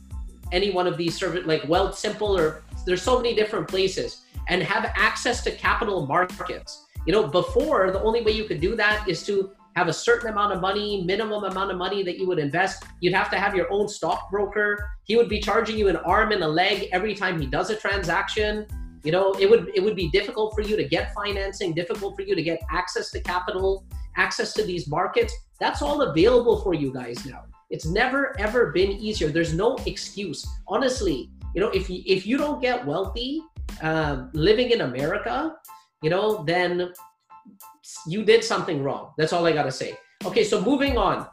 [0.52, 4.92] any one of these service like Wealthsimple or there's so many different places and have
[4.96, 6.86] access to capital markets.
[7.06, 10.30] You know, before the only way you could do that is to have a certain
[10.30, 12.84] amount of money, minimum amount of money that you would invest.
[13.00, 14.88] You'd have to have your own stockbroker.
[15.04, 17.76] He would be charging you an arm and a leg every time he does a
[17.76, 18.66] transaction
[19.06, 22.22] you know it would it would be difficult for you to get financing difficult for
[22.22, 23.84] you to get access to capital
[24.16, 28.90] access to these markets that's all available for you guys now it's never ever been
[28.90, 33.40] easier there's no excuse honestly you know if you if you don't get wealthy
[33.82, 35.54] uh, living in america
[36.02, 36.92] you know then
[38.06, 41.26] you did something wrong that's all i gotta say okay so moving on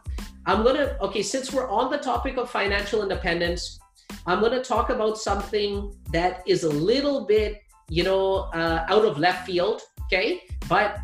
[0.46, 3.80] i'm gonna okay since we're on the topic of financial independence
[4.26, 9.17] I'm to talk about something that is a little bit, you know, uh, out of
[9.17, 9.82] left field.
[10.06, 10.43] Okay.
[10.69, 10.98] But,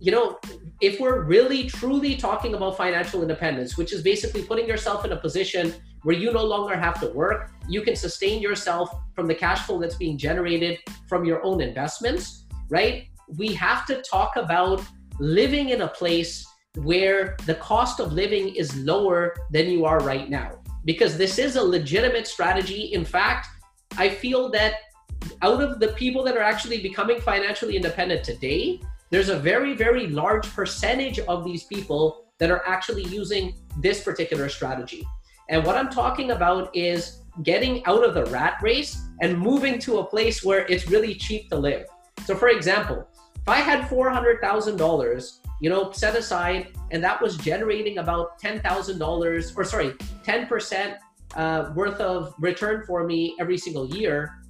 [0.00, 0.38] you know,
[0.80, 5.16] if we're really truly talking about financial independence, which is basically putting yourself in a
[5.16, 9.66] position where you no longer have to work, you can sustain yourself from the cash
[9.66, 13.08] flow that's being generated from your own investments, right?
[13.36, 14.82] We have to talk about
[15.18, 16.46] living in a place
[16.82, 21.56] where the cost of living is lower than you are right now because this is
[21.56, 22.92] a legitimate strategy.
[22.92, 23.48] In fact,
[23.96, 24.74] I feel that
[25.40, 30.08] out of the people that are actually becoming financially independent today, there's a very, very
[30.08, 35.06] large percentage of these people that are actually using this particular strategy.
[35.48, 39.98] And what I'm talking about is getting out of the rat race and moving to
[39.98, 41.86] a place where it's really cheap to live.
[42.24, 47.98] So, for example, if I had $400,000 you know, set aside, and that was generating
[47.98, 50.98] about ten thousand dollars, or sorry, ten percent
[51.36, 54.42] uh, worth of return for me every single year.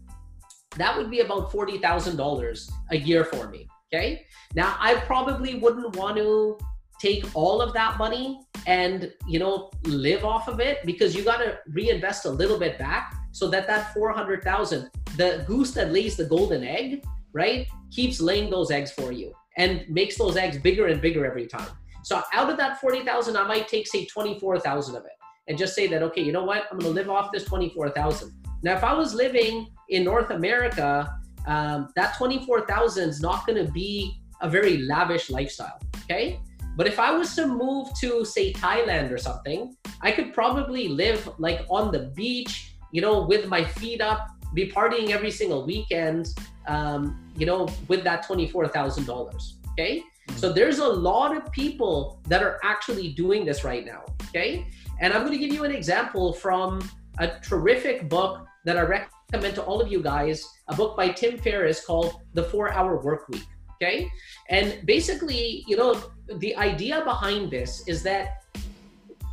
[0.76, 3.68] That would be about forty thousand dollars a year for me.
[3.92, 4.26] Okay.
[4.54, 6.58] Now I probably wouldn't want to
[7.00, 11.38] take all of that money and you know live off of it because you got
[11.38, 16.24] to reinvest a little bit back so that that 400,000 the goose that lays the
[16.24, 21.00] golden egg right keeps laying those eggs for you and makes those eggs bigger and
[21.00, 21.68] bigger every time.
[22.02, 25.12] So out of that 40,000, I might take say 24,000 of it
[25.48, 26.64] and just say that, okay, you know what?
[26.70, 28.32] I'm going to live off this 24,000.
[28.62, 33.70] Now, if I was living in North America, um, that 24,000 is not going to
[33.72, 35.78] be a very lavish lifestyle.
[36.04, 36.40] Okay.
[36.76, 41.28] But if I was to move to say Thailand or something, I could probably live
[41.38, 46.28] like on the beach, you know, with my feet up, be partying every single weekend,
[46.66, 49.54] um, you know, with that $24,000.
[49.72, 49.98] Okay.
[49.98, 50.36] Mm-hmm.
[50.36, 54.04] So there's a lot of people that are actually doing this right now.
[54.28, 54.66] Okay.
[55.00, 59.54] And I'm going to give you an example from a terrific book that I recommend
[59.56, 63.28] to all of you guys a book by Tim Ferriss called The Four Hour Work
[63.28, 63.44] Week.
[63.74, 64.08] Okay.
[64.48, 68.44] And basically, you know, the idea behind this is that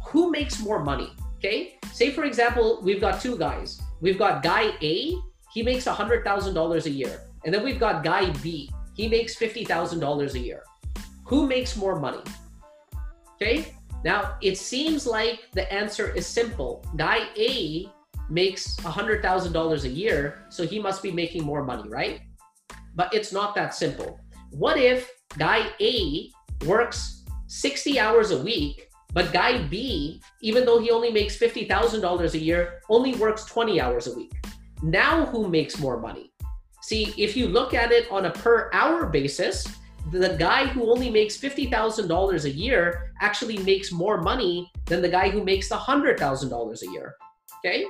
[0.07, 1.13] who makes more money?
[1.37, 1.79] Okay.
[1.91, 3.81] Say, for example, we've got two guys.
[4.01, 5.15] We've got guy A
[5.51, 7.21] he makes $100,000 a year.
[7.43, 8.71] And then we've got guy B.
[8.95, 10.63] He makes $50,000 a year.
[11.25, 12.23] Who makes more money?
[13.35, 13.73] Okay.
[14.03, 16.85] Now, it seems like the answer is simple.
[16.95, 17.87] Guy A
[18.29, 22.21] makes $100,000 a year, so he must be making more money, right?
[22.95, 24.19] But it's not that simple.
[24.51, 26.29] What if guy A
[26.63, 32.37] works 60 hours a week, but guy B, even though he only makes $50,000 a
[32.37, 34.33] year, only works 20 hours a week?
[34.81, 36.31] Now, who makes more money?
[36.81, 39.67] See, if you look at it on a per hour basis,
[40.11, 45.29] the guy who only makes $50,000 a year actually makes more money than the guy
[45.29, 47.15] who makes $100,000 a year.
[47.59, 47.85] Okay?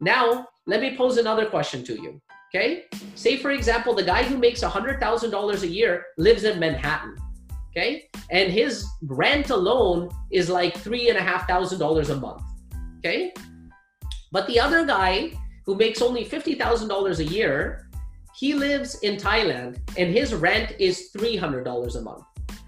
[0.00, 2.20] Now, let me pose another question to you.
[2.50, 2.84] Okay?
[3.14, 7.16] Say, for example, the guy who makes $100,000 a year lives in Manhattan.
[7.76, 8.08] Okay.
[8.30, 12.42] And his rent alone is like three and a half thousand dollars a month.
[12.98, 13.34] Okay.
[14.30, 15.32] But the other guy
[15.66, 17.88] who makes only $50,000 a year,
[18.34, 22.24] he lives in Thailand and his rent is $300 a month.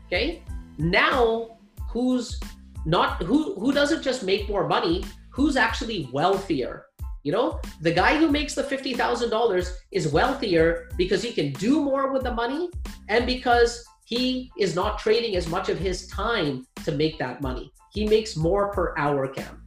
[0.07, 0.42] Okay.
[0.78, 1.59] Now,
[1.90, 2.40] who's
[2.84, 6.86] not, who, who doesn't just make more money, who's actually wealthier?
[7.22, 12.12] You know, the guy who makes the $50,000 is wealthier because he can do more
[12.12, 12.70] with the money
[13.09, 17.72] and because he is not trading as much of his time to make that money.
[17.92, 19.62] He makes more per hour, Cam.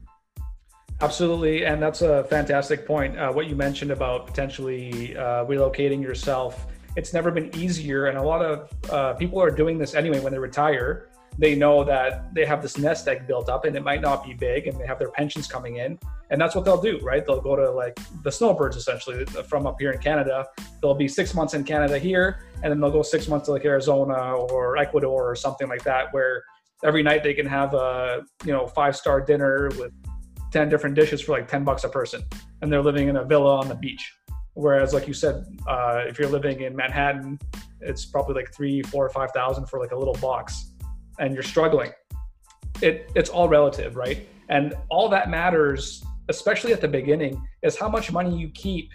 [1.02, 3.18] Absolutely, and that's a fantastic point.
[3.18, 8.22] Uh, what you mentioned about potentially uh, relocating yourself, it's never been easier, and a
[8.22, 11.09] lot of uh, people are doing this anyway when they retire.
[11.40, 14.34] They know that they have this nest egg built up, and it might not be
[14.34, 15.98] big, and they have their pensions coming in,
[16.30, 17.26] and that's what they'll do, right?
[17.26, 20.46] They'll go to like the snowbirds essentially from up here in Canada.
[20.82, 23.64] They'll be six months in Canada here, and then they'll go six months to like
[23.64, 26.44] Arizona or Ecuador or something like that, where
[26.84, 29.94] every night they can have a you know five star dinner with
[30.52, 32.24] 10 different dishes for like 10 bucks a person
[32.62, 34.14] and they're living in a villa on the beach
[34.54, 37.38] whereas like you said uh, if you're living in manhattan
[37.82, 40.74] it's probably like three four five thousand for like a little box
[41.20, 41.92] and you're struggling
[42.82, 44.28] it it's all relative right?
[44.50, 48.92] And all that matters especially at the beginning is how much money you keep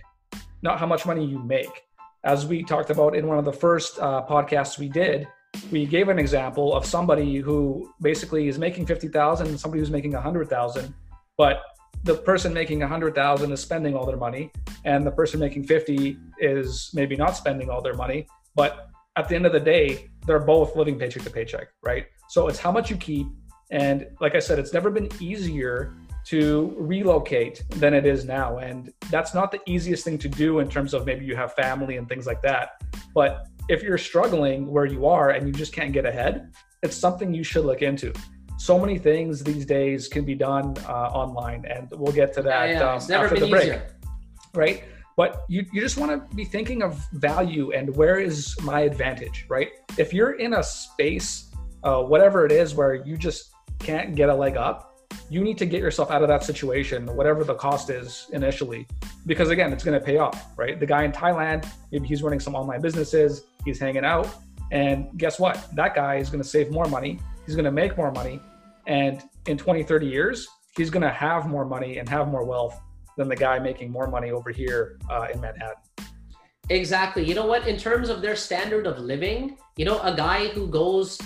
[0.63, 1.85] not how much money you make.
[2.25, 5.27] As we talked about in one of the first uh, podcasts we did
[5.71, 10.13] we gave an example of somebody who basically is making 50,000 and somebody who's making
[10.13, 10.95] 100,000
[11.37, 11.63] but
[12.03, 14.51] the person making 100,000 is spending all their money
[14.85, 19.37] and the person making 50 is maybe not spending all their money but at the
[19.37, 22.91] end of the day they're both living paycheck to paycheck right so it's how much
[22.91, 23.27] you keep
[23.71, 25.95] and like i said it's never been easier
[26.25, 30.69] to relocate than it is now and that's not the easiest thing to do in
[30.69, 32.83] terms of maybe you have family and things like that
[33.15, 36.53] but if you're struggling where you are and you just can't get ahead
[36.83, 38.13] it's something you should look into
[38.57, 42.69] so many things these days can be done uh, online, and we'll get to that
[42.69, 42.93] yeah, yeah.
[42.95, 43.65] Um, after the break.
[43.65, 43.87] Easier.
[44.55, 44.85] Right?
[45.17, 49.47] But you, you just want to be thinking of value and where is my advantage,
[49.49, 49.71] right?
[49.97, 51.51] If you're in a space,
[51.83, 54.91] uh, whatever it is, where you just can't get a leg up,
[55.31, 58.87] you need to get yourself out of that situation, whatever the cost is initially,
[59.27, 60.81] because again, it's going to pay off, right?
[60.81, 64.29] The guy in Thailand, maybe he's running some online businesses, he's hanging out,
[64.73, 65.69] and guess what?
[65.77, 68.41] That guy is going to save more money he's going to make more money.
[68.87, 72.81] And in 20, 30 years, he's going to have more money and have more wealth
[73.17, 75.83] than the guy making more money over here uh, in Manhattan.
[76.71, 77.25] Exactly.
[77.25, 77.69] You know what?
[77.69, 81.21] In terms of their standard of living, you know, a guy who goes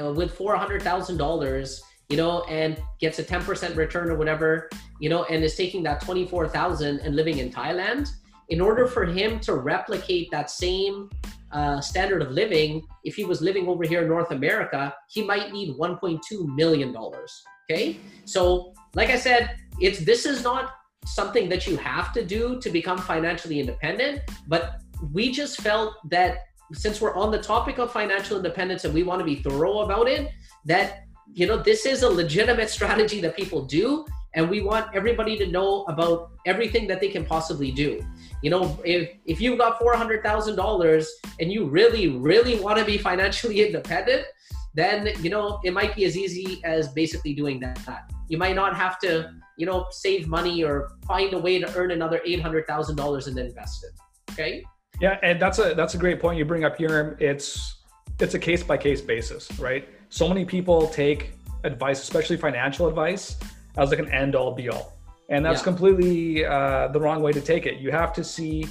[0.00, 4.68] uh, with $400,000, you know, and gets a 10% return or whatever,
[5.00, 8.08] you know, and is taking that 24,000 and living in Thailand,
[8.50, 11.10] in order for him to replicate that same
[11.52, 15.52] uh, standard of living, if he was living over here in North America, he might
[15.52, 16.20] need 1.2
[16.54, 17.42] million dollars.
[17.70, 20.74] Okay, so like I said, it's this is not
[21.06, 24.80] something that you have to do to become financially independent, but
[25.12, 29.20] we just felt that since we're on the topic of financial independence and we want
[29.20, 30.30] to be thorough about it,
[30.64, 35.38] that you know this is a legitimate strategy that people do and we want everybody
[35.38, 38.04] to know about everything that they can possibly do.
[38.42, 41.06] You know if if you've got $400000
[41.40, 44.26] and you really really want to be financially independent
[44.74, 48.10] then you know it might be as easy as basically doing that.
[48.28, 51.90] You might not have to you know save money or find a way to earn
[51.90, 54.64] another $800000 and invest it okay
[55.00, 57.82] yeah and that's a that's a great point you bring up here it's
[58.20, 61.32] it's a case by case basis right so many people take
[61.64, 63.36] advice especially financial advice
[63.76, 64.92] as like an end all be all.
[65.28, 65.64] And that's yeah.
[65.64, 67.78] completely uh, the wrong way to take it.
[67.78, 68.66] You have to see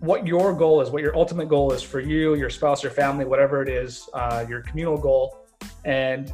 [0.00, 3.24] what your goal is, what your ultimate goal is for you, your spouse, your family,
[3.24, 5.46] whatever it is, uh, your communal goal.
[5.84, 6.32] And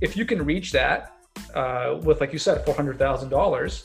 [0.00, 1.13] if you can reach that
[1.54, 3.84] uh, with, like you said, $400,000,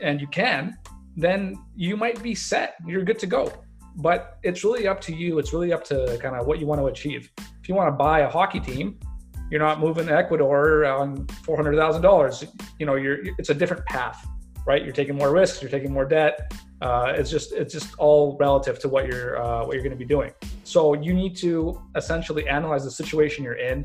[0.00, 0.76] and you can,
[1.16, 2.76] then you might be set.
[2.86, 3.52] You're good to go.
[3.96, 5.38] But it's really up to you.
[5.38, 7.30] It's really up to kind of what you want to achieve.
[7.38, 8.98] If you want to buy a hockey team,
[9.50, 12.42] you're not moving to Ecuador on four hundred thousand dollars.
[12.78, 14.26] You know, you're it's a different path,
[14.66, 14.82] right?
[14.82, 15.60] You're taking more risks.
[15.60, 16.54] You're taking more debt.
[16.80, 19.98] Uh, it's just it's just all relative to what you're uh, what you're going to
[19.98, 20.32] be doing.
[20.64, 23.84] So you need to essentially analyze the situation you're in,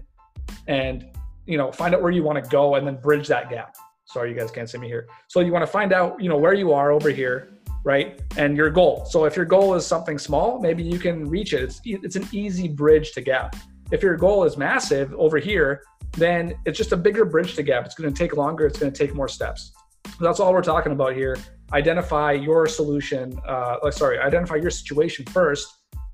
[0.68, 1.05] and
[1.48, 3.76] you know find out where you want to go, and then bridge that gap.
[4.06, 5.08] Sorry, you guys can't see me here.
[5.28, 7.50] So you want to find out you know where you are over here,
[7.84, 8.22] right?
[8.38, 9.06] And your goal.
[9.10, 11.64] So if your goal is something small, maybe you can reach it.
[11.64, 13.56] It's it's an easy bridge to gap.
[13.91, 15.82] If your goal is massive over here,
[16.14, 17.86] then it's just a bigger bridge to gap.
[17.86, 18.66] It's going to take longer.
[18.66, 19.72] It's going to take more steps.
[20.20, 21.38] That's all we're talking about here.
[21.74, 23.39] Identify your solution.
[23.48, 25.68] Uh, sorry, identify your situation first,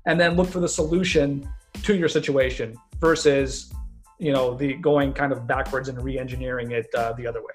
[0.06, 1.48] and then look for the solution
[1.82, 3.72] to your situation versus
[4.18, 7.54] you know the going kind of backwards and re-engineering it uh, the other way.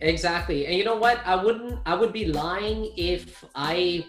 [0.00, 0.66] Exactly.
[0.66, 1.20] And you know what?
[1.26, 4.04] I wouldn't i would be lying if i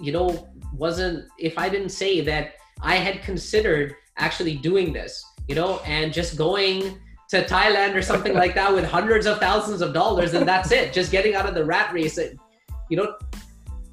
[0.00, 5.54] you know wasn't if i didn't say that i had considered actually doing this you
[5.54, 9.92] know and just going to thailand or something like that with hundreds of thousands of
[9.92, 10.92] dollars and that's it.
[10.92, 12.38] Just getting out of the rat race it,
[12.88, 13.14] you know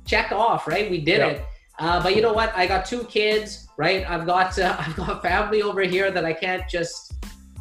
[0.05, 0.89] check off right?
[0.89, 1.27] We did yeah.
[1.27, 1.45] it
[1.81, 2.55] uh, but you know what?
[2.55, 4.07] I got two kids, right?
[4.07, 7.13] I've got uh, I've got family over here that I can't just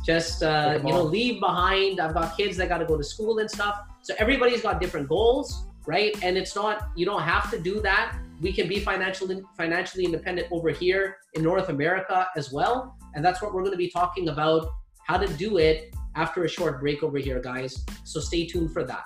[0.05, 2.01] just uh, you know leave behind.
[2.01, 3.81] I've got kids that got to go to school and stuff.
[4.03, 6.15] So everybody's got different goals, right?
[6.23, 8.15] And it's not you don't have to do that.
[8.43, 13.41] We can be financially financially independent over here in North America as well, and that's
[13.41, 14.69] what we're going to be talking about
[15.07, 17.87] how to do it after a short break over here, guys.
[18.05, 19.05] So stay tuned for that.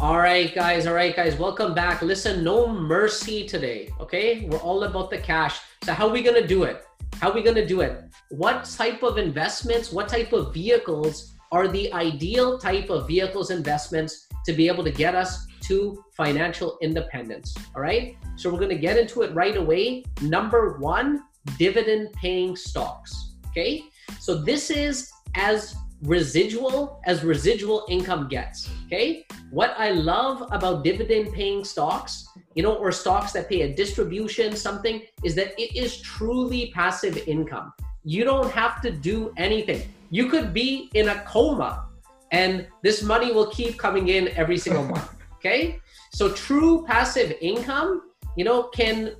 [0.00, 0.86] All right, guys.
[0.86, 1.36] All right, guys.
[1.36, 2.00] Welcome back.
[2.00, 3.90] Listen, no mercy today.
[4.00, 5.60] Okay, we're all about the cash.
[5.84, 6.86] So how are we gonna do it?
[7.20, 8.04] How are we gonna do it?
[8.30, 9.92] What type of investments?
[9.92, 14.90] What type of vehicles are the ideal type of vehicles investments to be able to
[14.90, 17.54] get us to financial independence?
[17.76, 18.16] All right.
[18.36, 20.04] So we're gonna get into it right away.
[20.22, 21.24] Number one,
[21.58, 23.34] dividend paying stocks.
[23.48, 23.82] Okay.
[24.18, 28.70] So this is as residual as residual income gets.
[28.86, 29.26] Okay.
[29.50, 34.56] What I love about dividend paying stocks, you know, or stocks that pay a distribution,
[34.56, 37.72] something, is that it is truly passive income.
[38.04, 39.92] You don't have to do anything.
[40.10, 41.86] You could be in a coma
[42.32, 45.08] and this money will keep coming in every single month.
[45.40, 45.80] Okay.
[46.12, 49.16] So true passive income, you know, can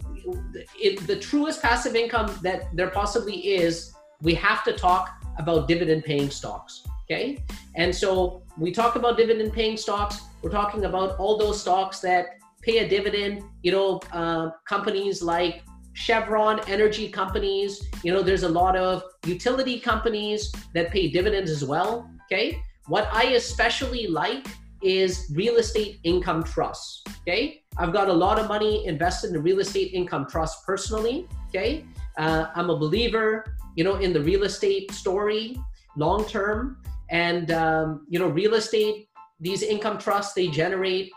[0.79, 6.05] it, the truest passive income that there possibly is, we have to talk about dividend
[6.05, 6.87] paying stocks.
[7.05, 7.43] Okay.
[7.75, 10.21] And so we talk about dividend paying stocks.
[10.43, 12.25] We're talking about all those stocks that
[12.63, 15.63] pay a dividend, you know, uh, companies like
[15.95, 21.65] Chevron, energy companies, you know, there's a lot of utility companies that pay dividends as
[21.65, 22.09] well.
[22.27, 22.47] Okay.
[22.87, 24.47] What I especially like
[24.83, 27.03] is real estate income trusts.
[27.23, 27.65] Okay.
[27.77, 31.27] I've got a lot of money invested in real estate income trust personally.
[31.49, 31.85] Okay.
[32.19, 35.57] Uh, I'm a believer, you know, in the real estate story
[35.97, 36.77] long term.
[37.09, 39.09] And um, you know, real estate,
[39.41, 41.11] these income trusts, they generate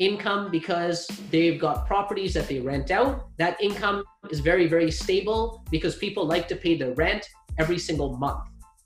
[0.00, 3.28] income because they've got properties that they rent out.
[3.38, 4.02] That income
[4.32, 7.24] is very, very stable because people like to pay their rent
[7.56, 8.42] every single month.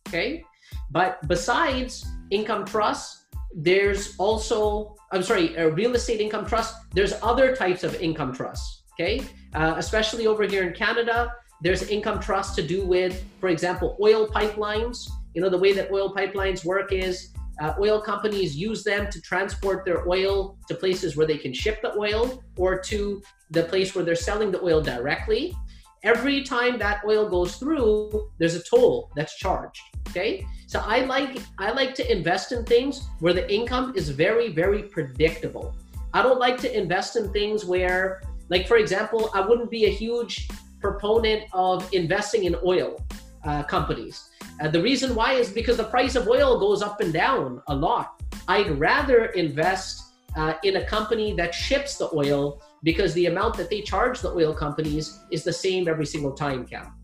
[0.08, 0.44] Okay.
[0.90, 7.56] But besides income trusts, there's also, I'm sorry, a real estate income trust, there's other
[7.56, 8.82] types of income trusts.
[8.92, 9.22] Okay.
[9.54, 11.32] Uh, especially over here in Canada,
[11.62, 15.90] there's income trusts to do with, for example, oil pipelines you know, the way that
[15.90, 21.16] oil pipelines work is uh, oil companies use them to transport their oil to places
[21.16, 24.80] where they can ship the oil or to the place where they're selling the oil
[24.80, 25.54] directly.
[26.02, 29.80] Every time that oil goes through, there's a toll that's charged.
[30.08, 30.44] Okay.
[30.66, 34.82] So I like I like to invest in things where the income is very, very
[34.84, 35.76] predictable.
[36.12, 39.90] I don't like to invest in things where, like for example, I wouldn't be a
[39.90, 40.48] huge
[40.82, 43.00] proponent of investing in oil
[43.44, 44.28] uh, companies
[44.60, 47.74] uh, the reason why is because the price of oil goes up and down a
[47.74, 48.22] lot.
[48.48, 53.70] I'd rather invest uh, in a company that ships the oil because the amount that
[53.70, 56.94] they charge the oil companies is the same every single time, Cam.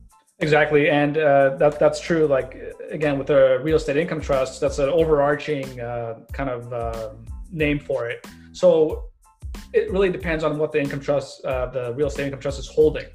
[0.40, 2.26] Exactly, and uh, that that's true.
[2.26, 2.56] Like
[2.90, 7.10] again, with the real estate income trust, that's an overarching uh, kind of uh,
[7.50, 8.24] name for it.
[8.52, 9.06] So
[9.72, 12.68] it really depends on what the income trust, uh, the real estate income trust, is
[12.68, 13.06] holding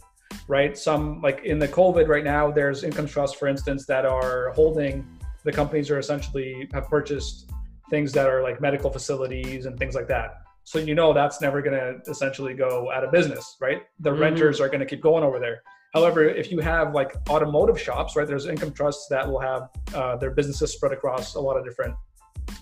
[0.48, 0.78] right?
[0.78, 5.08] Some like in the COVID right now, there's income trusts, for instance, that are holding
[5.44, 7.52] the companies are essentially have purchased
[7.90, 10.42] things that are like medical facilities and things like that.
[10.64, 13.82] So you know that's never going to essentially go out of business, right?
[14.00, 14.22] The mm-hmm.
[14.22, 15.62] renters are going to keep going over there.
[15.94, 20.16] However, if you have like automotive shops, right, there's income trusts that will have uh,
[20.16, 21.94] their businesses spread across a lot of different,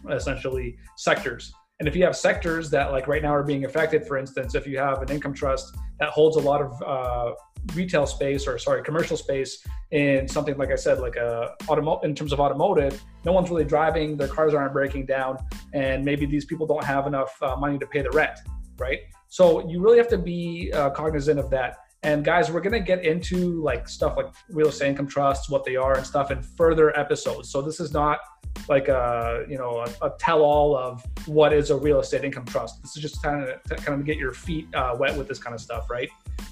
[0.10, 1.54] essentially sectors.
[1.82, 4.68] And if you have sectors that like right now are being affected, for instance, if
[4.68, 7.34] you have an income trust that holds a lot of uh,
[7.74, 12.16] retail space or sorry commercial space in something like i said like a automotive in
[12.16, 15.38] terms of automotive no one's really driving their cars aren't breaking down
[15.76, 18.40] and maybe these people don't have enough uh, money to pay the rent
[18.82, 19.00] right?
[19.30, 23.06] So you really have to be uh, cognizant of that and guys we're to get
[23.06, 26.98] into like stuff like real estate income trusts what they are and stuff in further
[26.98, 28.20] episodes so this is not
[28.68, 32.82] like a you know a, a tell-all of what is a real estate income trust
[32.82, 35.54] this is just kind of kind of get your feet uh, wet with this kind
[35.54, 36.10] of stuff right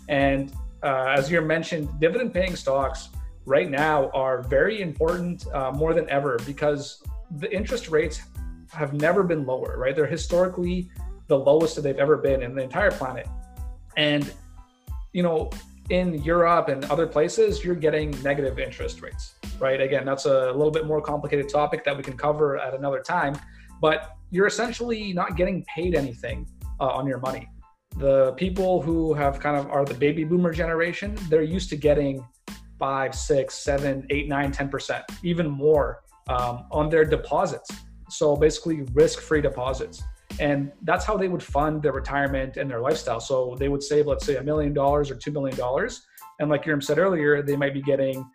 [0.07, 3.09] and uh, as you mentioned, dividend paying stocks
[3.45, 7.03] right now are very important uh, more than ever because
[7.37, 8.21] the interest rates
[8.71, 9.95] have never been lower, right?
[9.95, 10.89] They're historically
[11.27, 13.27] the lowest that they've ever been in the entire planet.
[13.97, 14.31] And,
[15.13, 15.49] you know,
[15.89, 19.81] in Europe and other places, you're getting negative interest rates, right?
[19.81, 23.35] Again, that's a little bit more complicated topic that we can cover at another time,
[23.81, 26.47] but you're essentially not getting paid anything
[26.79, 27.49] uh, on your money.
[27.97, 32.23] The people who have kind of are the baby boomer generation, they're used to getting
[32.77, 37.71] five, six, seven, eight, nine, ten percent, even more um, on their deposits.
[38.09, 40.03] So basically, risk-free deposits,
[40.39, 43.19] and that's how they would fund their retirement and their lifestyle.
[43.19, 46.01] So they would save, let's say, a million dollars or two million dollars,
[46.39, 48.25] and like Jeremiah said earlier, they might be getting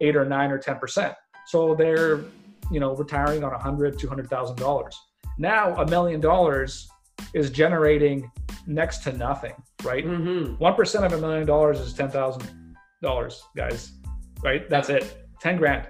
[0.00, 1.14] eight or nine or ten percent.
[1.46, 2.24] So they're,
[2.70, 4.98] you know, retiring on a hundred, two hundred thousand dollars.
[5.38, 6.88] Now a million dollars
[7.34, 8.30] is generating
[8.66, 10.04] next to nothing, right?
[10.04, 10.54] Mm-hmm.
[10.54, 13.92] One of a million dollars is ten thousand dollars, guys.
[14.42, 14.68] Right?
[14.68, 15.26] That's it.
[15.40, 15.88] Ten grand.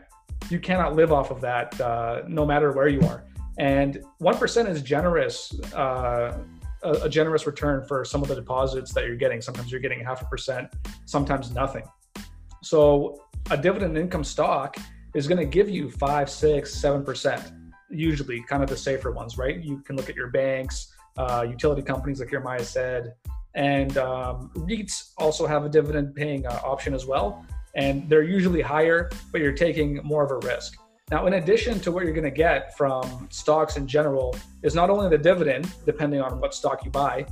[0.50, 3.24] You cannot live off of that, uh, no matter where you are.
[3.62, 5.36] And one percent is generous,
[5.72, 6.36] uh,
[6.82, 9.40] a, a generous return for some of the deposits that you're getting.
[9.40, 10.66] Sometimes you're getting half a percent,
[11.04, 11.84] sometimes nothing.
[12.64, 14.76] So a dividend income stock
[15.14, 17.52] is going to give you five, six, seven percent.
[17.88, 19.62] Usually, kind of the safer ones, right?
[19.62, 23.14] You can look at your banks, uh, utility companies like Jeremiah said,
[23.54, 27.46] and um, REITs also have a dividend paying uh, option as well.
[27.76, 30.81] And they're usually higher, but you're taking more of a risk.
[31.10, 34.88] Now, in addition to what you're going to get from stocks in general, is not
[34.88, 37.26] only the dividend, depending on what stock you buy,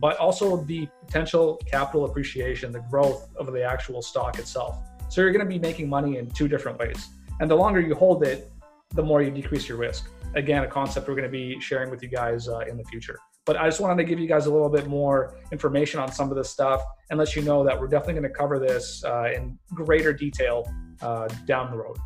[0.00, 4.78] but also the potential capital appreciation, the growth of the actual stock itself.
[5.08, 7.08] So you're going to be making money in two different ways.
[7.40, 8.50] And the longer you hold it,
[8.94, 10.08] the more you decrease your risk.
[10.34, 13.18] Again, a concept we're going to be sharing with you guys uh, in the future.
[13.44, 16.30] But I just wanted to give you guys a little bit more information on some
[16.30, 19.30] of this stuff and let you know that we're definitely going to cover this uh,
[19.34, 20.70] in greater detail
[21.02, 21.96] uh, down the road.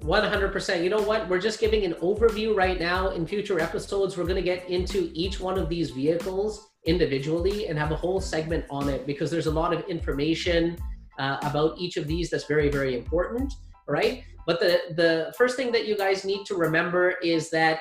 [0.00, 0.82] 100%.
[0.82, 1.28] You know what?
[1.28, 3.10] We're just giving an overview right now.
[3.10, 7.78] In future episodes, we're going to get into each one of these vehicles individually and
[7.78, 10.76] have a whole segment on it because there's a lot of information
[11.18, 13.52] uh, about each of these that's very, very important.
[13.86, 14.24] Right.
[14.46, 17.80] But the, the first thing that you guys need to remember is that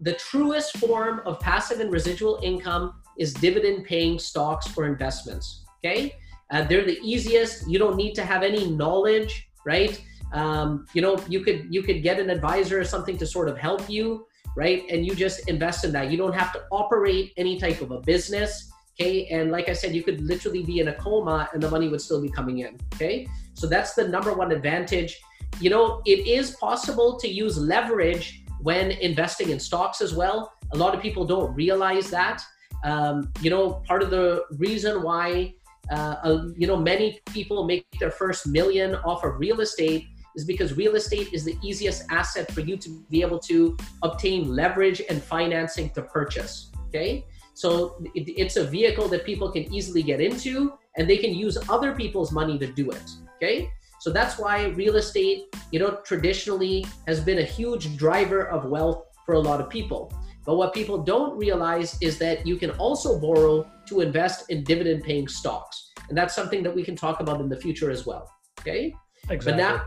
[0.00, 5.64] the truest form of passive and residual income is dividend paying stocks or investments.
[5.84, 6.14] Okay.
[6.50, 7.68] Uh, they're the easiest.
[7.68, 10.00] You don't need to have any knowledge, right?
[10.32, 13.56] Um, you know, you could you could get an advisor or something to sort of
[13.56, 14.26] help you,
[14.56, 14.84] right?
[14.90, 16.10] And you just invest in that.
[16.10, 18.70] You don't have to operate any type of a business.
[19.00, 19.26] Okay.
[19.26, 22.00] And like I said, you could literally be in a coma and the money would
[22.00, 22.76] still be coming in.
[22.94, 23.28] Okay.
[23.54, 25.20] So that's the number one advantage.
[25.60, 30.52] You know, it is possible to use leverage when investing in stocks as well.
[30.72, 32.42] A lot of people don't realize that.
[32.84, 35.54] Um, you know, part of the reason why
[35.90, 40.06] uh, you know many people make their first million off of real estate
[40.38, 44.40] is because real estate is the easiest asset for you to be able to obtain
[44.60, 46.70] leverage and financing to purchase.
[46.88, 47.68] Okay, so
[48.14, 51.90] it, it's a vehicle that people can easily get into, and they can use other
[51.94, 53.06] people's money to do it.
[53.36, 53.68] Okay,
[54.00, 55.38] so that's why real estate,
[55.72, 60.12] you know, traditionally has been a huge driver of wealth for a lot of people.
[60.46, 65.04] But what people don't realize is that you can also borrow to invest in dividend
[65.04, 65.92] paying stocks.
[66.08, 68.30] And that's something that we can talk about in the future as well.
[68.60, 68.94] Okay?
[69.28, 69.52] Exactly.
[69.52, 69.84] But now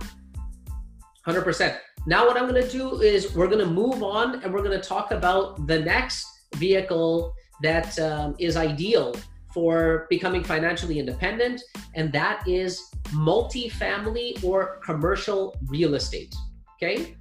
[1.28, 1.78] 100%.
[2.08, 4.80] Now what I'm going to do is we're going to move on and we're going
[4.80, 9.14] to talk about the next vehicle that um, is ideal
[9.54, 11.62] for becoming financially independent,
[11.96, 16.34] and that is multifamily or commercial real estate.
[16.76, 17.18] Okay.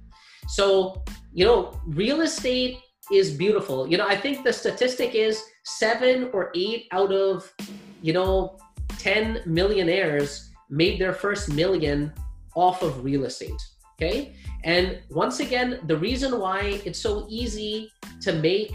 [0.47, 2.79] So, you know, real estate
[3.11, 3.87] is beautiful.
[3.87, 7.53] You know, I think the statistic is seven or eight out of,
[8.01, 8.57] you know,
[8.97, 12.13] 10 millionaires made their first million
[12.55, 13.61] off of real estate.
[14.01, 14.33] Okay.
[14.63, 17.91] And once again, the reason why it's so easy
[18.21, 18.73] to make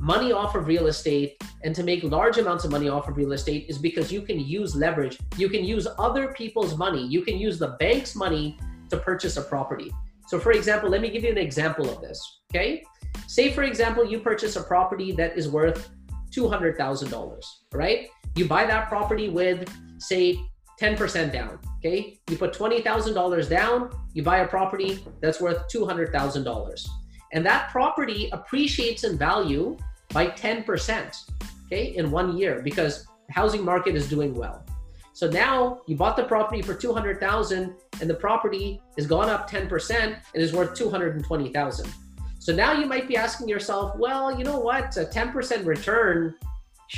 [0.00, 3.32] money off of real estate and to make large amounts of money off of real
[3.32, 5.18] estate is because you can use leverage.
[5.36, 7.04] You can use other people's money.
[7.04, 8.56] You can use the bank's money
[8.90, 9.90] to purchase a property.
[10.28, 12.20] So, for example, let me give you an example of this.
[12.52, 12.84] Okay.
[13.26, 15.90] Say, for example, you purchase a property that is worth
[16.30, 18.08] $200,000, right?
[18.36, 19.68] You buy that property with,
[19.98, 20.38] say,
[20.80, 21.58] 10% down.
[21.78, 22.18] Okay.
[22.28, 26.88] You put $20,000 down, you buy a property that's worth $200,000.
[27.32, 29.76] And that property appreciates in value
[30.12, 31.30] by 10%,
[31.66, 34.64] okay, in one year because the housing market is doing well.
[35.12, 39.90] So now you bought the property for 200,000 and the property has gone up 10%
[40.00, 41.92] and is worth 220,000.
[42.38, 44.96] So now you might be asking yourself, well, you know what?
[44.96, 46.36] A 10% return,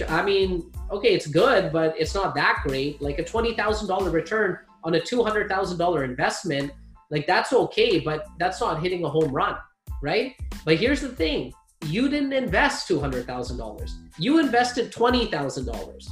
[0.09, 3.01] I mean, okay, it's good, but it's not that great.
[3.03, 6.72] Like a $20,000 return on a $200,000 investment,
[7.11, 9.57] like that's okay, but that's not hitting a home run,
[10.03, 10.34] right?
[10.64, 11.53] But here's the thing
[11.86, 16.09] you didn't invest $200,000, you invested $20,000.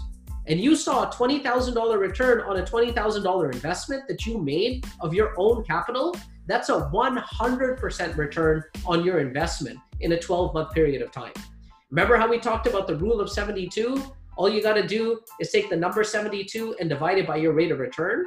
[0.48, 5.34] And you saw a $20,000 return on a $20,000 investment that you made of your
[5.36, 6.16] own capital.
[6.46, 11.34] That's a 100% return on your investment in a 12 month period of time.
[11.90, 14.02] Remember how we talked about the rule of 72?
[14.36, 17.54] All you got to do is take the number 72 and divide it by your
[17.54, 18.26] rate of return.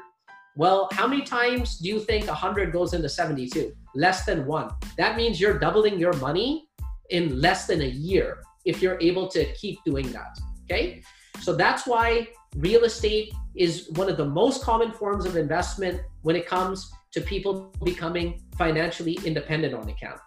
[0.56, 3.72] Well, how many times do you think 100 goes into 72?
[3.94, 4.72] Less than one.
[4.98, 6.68] That means you're doubling your money
[7.12, 10.40] in less than a year if you're able to keep doing that.
[10.64, 11.04] Okay.
[11.40, 16.36] So that's why real estate is one of the most common forms of investment when
[16.36, 20.20] it comes to people becoming financially independent on account.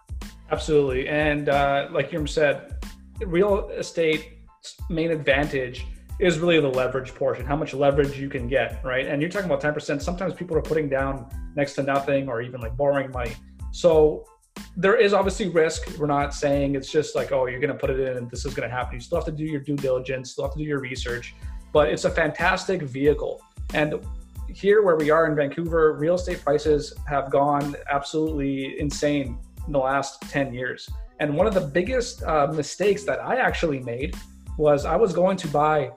[0.51, 1.09] Absolutely.
[1.09, 2.75] And uh, like you said,
[3.19, 4.39] real estate
[4.89, 5.85] main advantage
[6.19, 9.05] is really the leverage portion, how much leverage you can get, right?
[9.07, 10.01] And you're talking about 10%.
[10.01, 13.35] Sometimes people are putting down next to nothing or even like borrowing money.
[13.71, 14.25] So
[14.77, 15.97] there is obviously risk.
[15.97, 18.45] We're not saying it's just like, oh, you're going to put it in and this
[18.45, 18.95] is going to happen.
[18.95, 21.35] You still have to do your due diligence, still have to do your research,
[21.73, 23.41] but it's a fantastic vehicle.
[23.73, 23.95] And
[24.47, 29.79] here where we are in Vancouver, real estate prices have gone absolutely insane in the
[29.79, 30.89] last 10 years.
[31.19, 34.15] And one of the biggest uh, mistakes that I actually made
[34.57, 35.91] was I was going to buy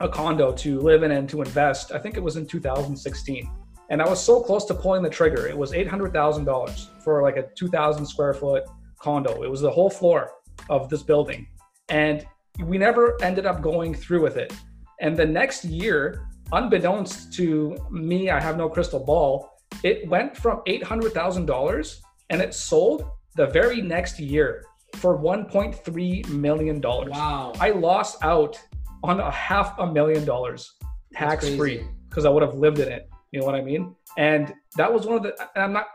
[0.00, 1.92] a condo to live in and to invest.
[1.92, 3.50] I think it was in 2016.
[3.88, 5.46] And I was so close to pulling the trigger.
[5.46, 8.64] It was $800,000 for like a 2,000 square foot
[8.98, 9.42] condo.
[9.42, 10.32] It was the whole floor
[10.68, 11.46] of this building.
[11.88, 12.26] And
[12.64, 14.52] we never ended up going through with it.
[15.00, 19.50] And the next year, unbeknownst to me, I have no crystal ball,
[19.82, 22.00] it went from $800,000
[22.30, 24.64] and it sold the very next year
[24.94, 26.80] for $1.3 million.
[26.80, 27.52] Wow.
[27.60, 28.58] I lost out
[29.02, 30.74] on a half a million dollars
[31.12, 33.08] tax free because I would have lived in it.
[33.30, 33.94] You know what I mean?
[34.16, 35.86] And that was one of the, and I'm not,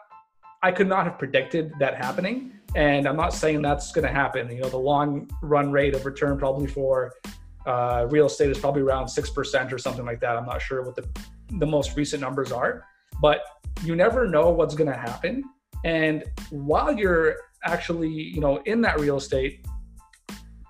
[0.62, 2.54] I could not have predicted that happening.
[2.76, 4.50] And I'm not saying that's going to happen.
[4.52, 7.14] You know, the long run rate of return probably for
[7.66, 10.38] uh, real estate is probably around 6% or something like that.
[10.38, 11.08] I'm not sure what the,
[11.58, 12.86] the most recent numbers are,
[13.20, 13.44] but
[13.84, 15.44] you never know what's going to happen.
[15.84, 19.66] And while you're actually, you know, in that real estate,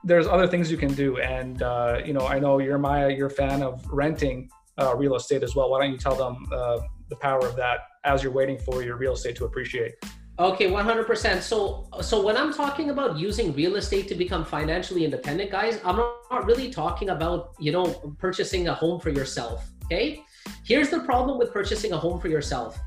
[0.03, 1.17] there's other things you can do.
[1.19, 4.49] And, uh, you know, I know Jeremiah, you're a fan of renting
[4.79, 5.69] uh, real estate as well.
[5.69, 8.97] Why don't you tell them uh, the power of that as you're waiting for your
[8.97, 9.93] real estate to appreciate?
[10.39, 11.41] Okay, 100%.
[11.41, 15.97] So so when I'm talking about using real estate to become financially independent, guys, I'm
[15.97, 17.85] not really talking about, you know,
[18.17, 20.23] purchasing a home for yourself, okay?
[20.65, 22.79] Here's the problem with purchasing a home for yourself.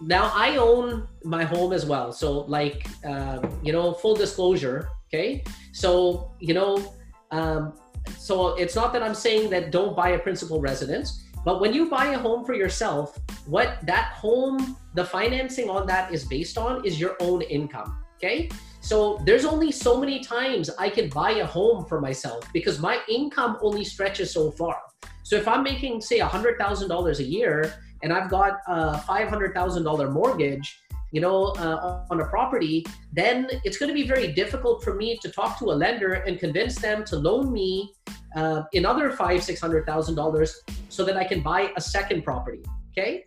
[0.00, 2.12] Now I own my home as well.
[2.12, 5.44] So like uh, you know, full disclosure, okay?
[5.72, 6.94] So, you know,
[7.30, 7.72] um,
[8.16, 11.88] so it's not that I'm saying that don't buy a principal residence, but when you
[11.88, 16.84] buy a home for yourself, what that home, the financing on that is based on
[16.84, 18.04] is your own income.
[18.16, 18.48] Okay.
[18.80, 23.00] So there's only so many times I can buy a home for myself because my
[23.08, 24.76] income only stretches so far.
[25.22, 30.80] So if I'm making, say, $100,000 a year and I've got a $500,000 mortgage,
[31.12, 35.18] you know, uh, on a property, then it's going to be very difficult for me
[35.22, 37.92] to talk to a lender and convince them to loan me
[38.36, 42.62] uh, another five, six hundred thousand dollars so that I can buy a second property.
[42.92, 43.24] Okay.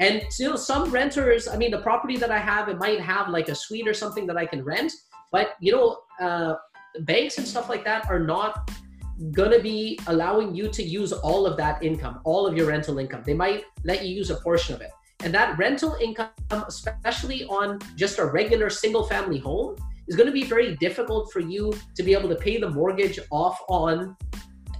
[0.00, 3.28] And you know, some renters, I mean, the property that I have, it might have
[3.28, 4.92] like a suite or something that I can rent,
[5.30, 6.54] but you know, uh,
[7.00, 8.70] banks and stuff like that are not
[9.32, 13.22] gonna be allowing you to use all of that income, all of your rental income.
[13.24, 14.90] They might let you use a portion of it.
[15.24, 20.32] And that rental income, especially on just a regular single family home, is going to
[20.32, 24.16] be very difficult for you to be able to pay the mortgage off on,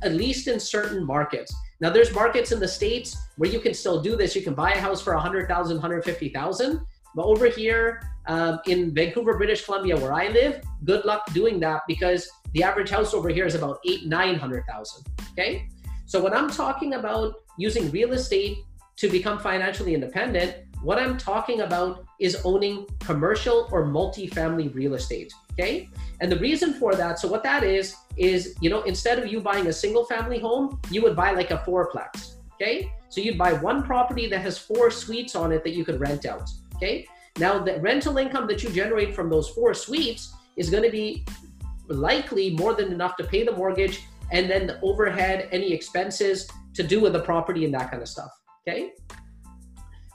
[0.03, 1.55] at least in certain markets.
[1.81, 4.37] Now, there's markets in the States where you can still do this.
[4.37, 6.81] You can buy a house for 100,000, 150,000.
[7.15, 11.83] But over here um, in Vancouver, British Columbia, where I live, good luck doing that
[11.87, 15.05] because the average house over here is about eight, 900,000.
[15.33, 15.69] Okay.
[16.07, 18.59] So when I'm talking about using real estate
[18.97, 25.33] to become financially independent, what I'm talking about is owning commercial or multi-family real estate.
[25.53, 25.89] Okay.
[26.21, 29.41] And the reason for that, so what that is, is, you know, instead of you
[29.41, 32.37] buying a single family home, you would buy like a fourplex.
[32.55, 32.93] Okay.
[33.09, 36.27] So you'd buy one property that has four suites on it that you could rent
[36.27, 36.49] out.
[36.77, 37.07] Okay.
[37.39, 41.25] Now, the rental income that you generate from those four suites is going to be
[41.89, 46.83] likely more than enough to pay the mortgage and then the overhead, any expenses to
[46.83, 48.31] do with the property and that kind of stuff.
[48.67, 48.93] Okay.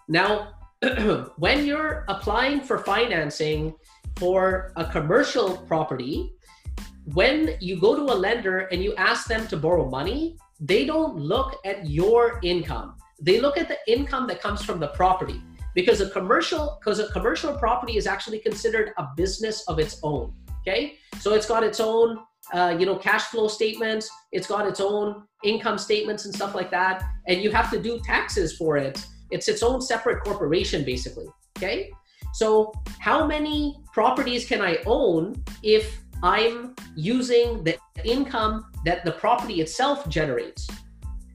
[0.08, 0.54] Now,
[1.38, 3.76] when you're applying for financing
[4.16, 6.34] for a commercial property,
[7.14, 11.18] when you go to a lender and you ask them to borrow money, they don't
[11.18, 12.96] look at your income.
[13.22, 15.42] they look at the income that comes from the property
[15.76, 20.34] because a commercial because a commercial property is actually considered a business of its own
[20.62, 20.96] okay?
[21.20, 22.20] So it's got its own
[22.54, 26.72] uh, you know cash flow statements it's got its own income statements and stuff like
[26.72, 29.06] that and you have to do taxes for it.
[29.32, 31.92] It's its own separate corporation basically okay?
[32.34, 39.62] So how many properties can i own if i'm using the income that the property
[39.62, 40.68] itself generates?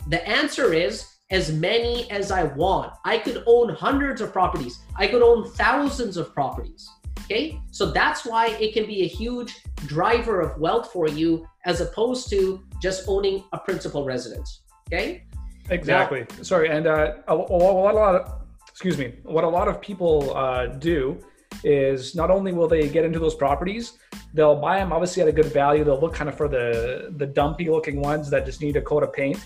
[0.09, 2.93] The answer is as many as I want.
[3.05, 4.78] I could own hundreds of properties.
[4.97, 6.89] I could own thousands of properties.
[7.24, 7.61] Okay.
[7.72, 9.53] So that's why it can be a huge
[9.87, 14.61] driver of wealth for you as opposed to just owning a principal residence.
[14.87, 15.24] Okay.
[15.70, 16.20] Exactly.
[16.20, 16.68] Now, Sorry.
[16.68, 21.18] And uh, a, a, lot of, excuse me, what a lot of people uh, do
[21.64, 23.99] is not only will they get into those properties,
[24.35, 25.82] they'll buy them obviously at a good value.
[25.82, 29.03] They'll look kind of for the the dumpy looking ones that just need a coat
[29.03, 29.39] of paint.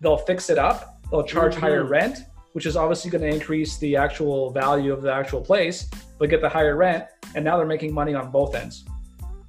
[0.00, 1.60] They'll fix it up They'll charge mm-hmm.
[1.62, 2.18] higher rent,
[2.52, 5.88] which is obviously going to increase the actual value of the actual place,
[6.18, 7.04] but get the higher rent.
[7.34, 8.84] And now they're making money on both ends.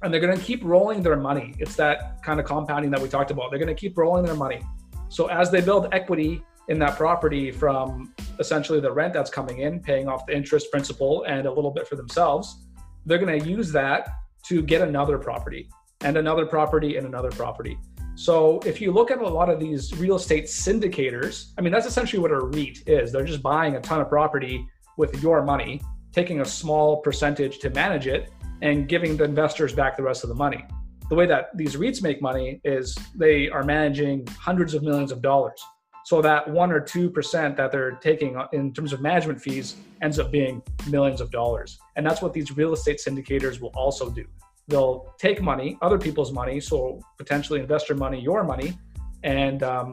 [0.02, 1.54] And they're going to keep rolling their money.
[1.58, 3.50] It's that kind of compounding that we talked about.
[3.50, 4.62] They're going to keep rolling their money.
[5.08, 9.80] So as they build equity in that property from essentially the rent that's coming in,
[9.80, 12.64] paying off the interest, principal, and a little bit for themselves,
[13.06, 14.08] they're going to use that
[14.46, 15.68] to get another property
[16.02, 17.78] and another property and another property.
[18.14, 21.86] So if you look at a lot of these real estate syndicators, I mean, that's
[21.86, 23.10] essentially what a REIT is.
[23.10, 24.66] They're just buying a ton of property
[24.98, 25.80] with your money,
[26.12, 30.28] taking a small percentage to manage it, and giving the investors back the rest of
[30.28, 30.64] the money.
[31.08, 35.22] The way that these REITs make money is they are managing hundreds of millions of
[35.22, 35.60] dollars.
[36.04, 40.18] So that one or two percent that they're taking in terms of management fees ends
[40.18, 41.78] up being millions of dollars.
[41.96, 44.26] And that's what these real estate syndicators will also do
[44.68, 48.78] they'll take money, other people's money, so potentially investor money, your money,
[49.22, 49.90] and um,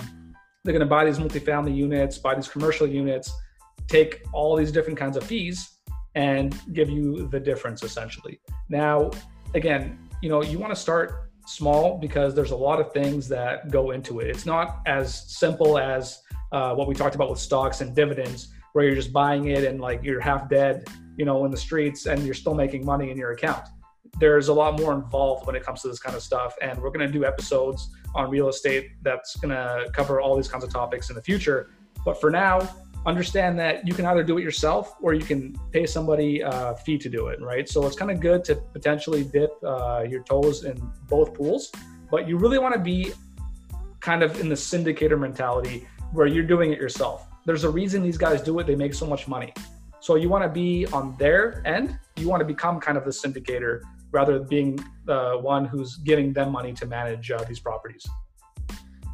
[0.64, 3.32] they're going to buy these multifamily units, buy these commercial units,
[3.88, 5.78] take all these different kinds of fees,
[6.16, 8.40] and give you the difference essentially.
[8.70, 9.12] Now,
[9.54, 13.72] again, you know, you want to start small because there's a lot of things that
[13.72, 14.28] go into it.
[14.28, 16.20] It's not as simple as
[16.52, 19.80] uh, what we talked about with stocks and dividends, where you're just buying it and
[19.80, 23.18] like you're half dead, you know, in the streets and you're still making money in
[23.18, 23.64] your account
[24.20, 26.56] there's a lot more involved when it comes to this kind of stuff.
[26.62, 30.48] And we're going to do episodes on real estate that's going to cover all these
[30.48, 31.72] kinds of topics in the future.
[32.04, 32.70] But for now,
[33.06, 36.98] understand that you can either do it yourself or you can pay somebody a fee
[36.98, 37.68] to do it, right?
[37.70, 41.72] So it's kind of good to potentially dip uh, your toes in both pools,
[42.12, 43.14] but you really want to be
[44.00, 47.28] kind of in the syndicator mentality where you're doing it yourself.
[47.46, 49.54] There's a reason these guys do it, they make so much money.
[50.02, 53.12] So you want to be on their end, you want to become kind of the
[53.12, 53.82] syndicator
[54.12, 58.08] rather than being the one who's giving them money to manage uh, these properties.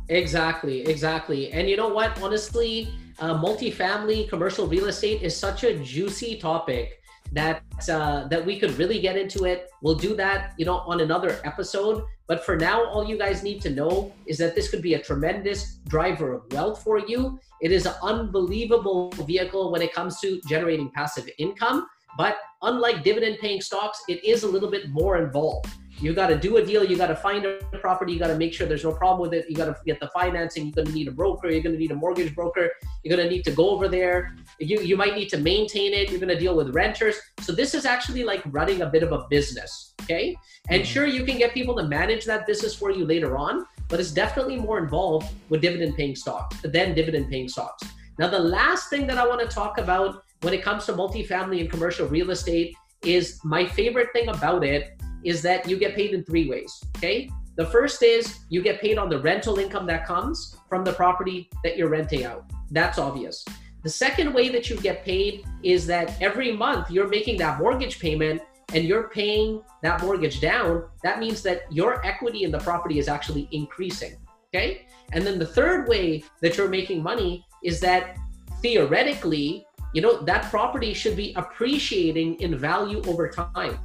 [0.10, 1.52] Exactly, exactly.
[1.52, 2.22] And you know what?
[2.22, 2.90] Honestly,
[3.20, 8.78] uh, multifamily commercial real estate is such a juicy topic that uh, that we could
[8.78, 9.70] really get into it.
[9.82, 12.04] We'll do that, you know, on another episode.
[12.28, 15.02] But for now, all you guys need to know is that this could be a
[15.02, 17.40] tremendous driver of wealth for you.
[17.62, 21.88] It is an unbelievable vehicle when it comes to generating passive income.
[22.18, 25.70] But unlike dividend paying stocks, it is a little bit more involved.
[26.00, 26.84] You got to do a deal.
[26.84, 28.12] You got to find a property.
[28.12, 29.50] You got to make sure there's no problem with it.
[29.50, 30.66] You got to get the financing.
[30.66, 31.50] You're going to need a broker.
[31.50, 32.70] You're going to need a mortgage broker.
[33.04, 34.36] You're going to need to go over there.
[34.60, 36.10] You, you might need to maintain it.
[36.10, 37.16] You're going to deal with renters.
[37.40, 39.94] So this is actually like running a bit of a business.
[40.02, 40.36] Okay.
[40.70, 40.92] And mm-hmm.
[40.92, 44.12] sure, you can get people to manage that business for you later on, but it's
[44.12, 47.88] definitely more involved with dividend paying stocks than dividend paying stocks.
[48.20, 51.60] Now, the last thing that I want to talk about when it comes to multifamily
[51.60, 56.14] and commercial real estate is my favorite thing about it is that you get paid
[56.14, 56.72] in three ways.
[56.98, 57.32] Okay.
[57.56, 61.50] The first is you get paid on the rental income that comes from the property
[61.64, 62.46] that you're renting out.
[62.70, 63.44] That's obvious.
[63.82, 68.00] The second way that you get paid is that every month you're making that mortgage
[68.00, 68.40] payment
[68.72, 70.84] and you're paying that mortgage down.
[71.02, 74.16] That means that your equity in the property is actually increasing.
[74.54, 74.86] Okay.
[75.12, 78.18] And then the third way that you're making money is that
[78.62, 79.66] theoretically
[79.96, 83.80] you know that property should be appreciating in value over time.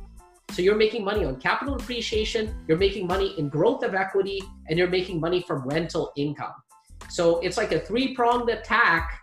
[0.50, 4.76] So you're making money on capital appreciation you're making money in growth of equity and
[4.76, 6.54] you're making money from rental income.
[7.08, 9.20] So it's like a three pronged attack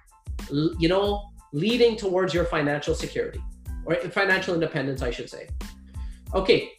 [0.80, 3.44] you know leading towards your financial security
[3.86, 5.50] or financial independence i should say.
[6.34, 6.72] Okay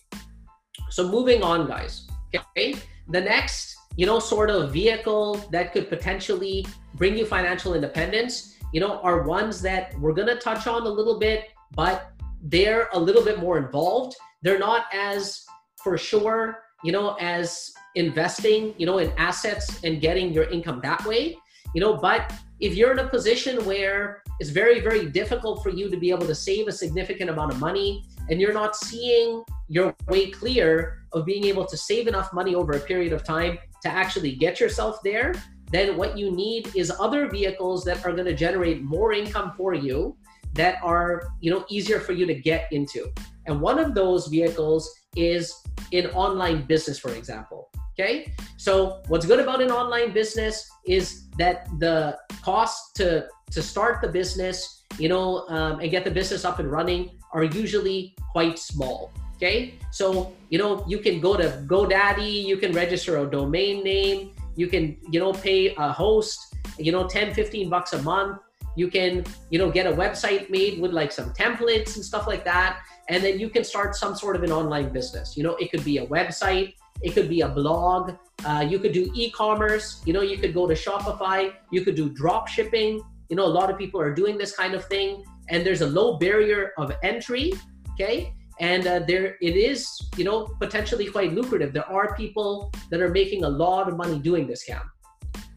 [0.89, 2.09] so moving on guys.
[2.35, 2.77] Okay
[3.11, 8.81] the next you know sort of vehicle that could potentially bring you financial independence you
[8.81, 12.12] know, are ones that we're going to touch on a little bit, but
[12.43, 14.16] they're a little bit more involved.
[14.43, 15.45] They're not as
[15.83, 21.05] for sure, you know, as investing, you know, in assets and getting your income that
[21.05, 21.37] way.
[21.75, 25.91] you know, but if you're in a position where it's very, very difficult for you
[25.91, 29.95] to be able to save a significant amount of money and you're not seeing your
[30.09, 33.89] way clear of being able to save enough money over a period of time to
[33.89, 35.35] actually get yourself there,
[35.71, 39.75] then what you need is other vehicles that are going to generate more income for
[39.75, 40.16] you
[40.55, 43.12] that are, you know, easier for you to get into.
[43.47, 45.55] And one of those vehicles is
[45.93, 47.71] in online business, for example.
[47.93, 48.33] Okay.
[48.57, 54.09] So what's good about an online business is that the cost to to start the
[54.09, 59.11] business, you know, um, and get the business up and running are usually quite small.
[59.37, 59.75] Okay.
[59.91, 64.67] So, you know, you can go to GoDaddy, you can register a domain name, you
[64.67, 68.41] can, you know, pay a host, you know, 10, 15 bucks a month.
[68.77, 72.45] You can, you know, get a website made with like some templates and stuff like
[72.45, 72.81] that.
[73.09, 75.37] And then you can start some sort of an online business.
[75.37, 78.93] You know, it could be a website, it could be a blog, uh, you could
[78.93, 83.01] do e-commerce, you know, you could go to Shopify, you could do drop shipping.
[83.29, 85.87] You know, a lot of people are doing this kind of thing, and there's a
[85.87, 87.53] low barrier of entry.
[87.93, 89.87] Okay and uh, there it is
[90.17, 91.73] you know potentially quite lucrative.
[91.73, 94.91] There are people that are making a lot of money doing this cam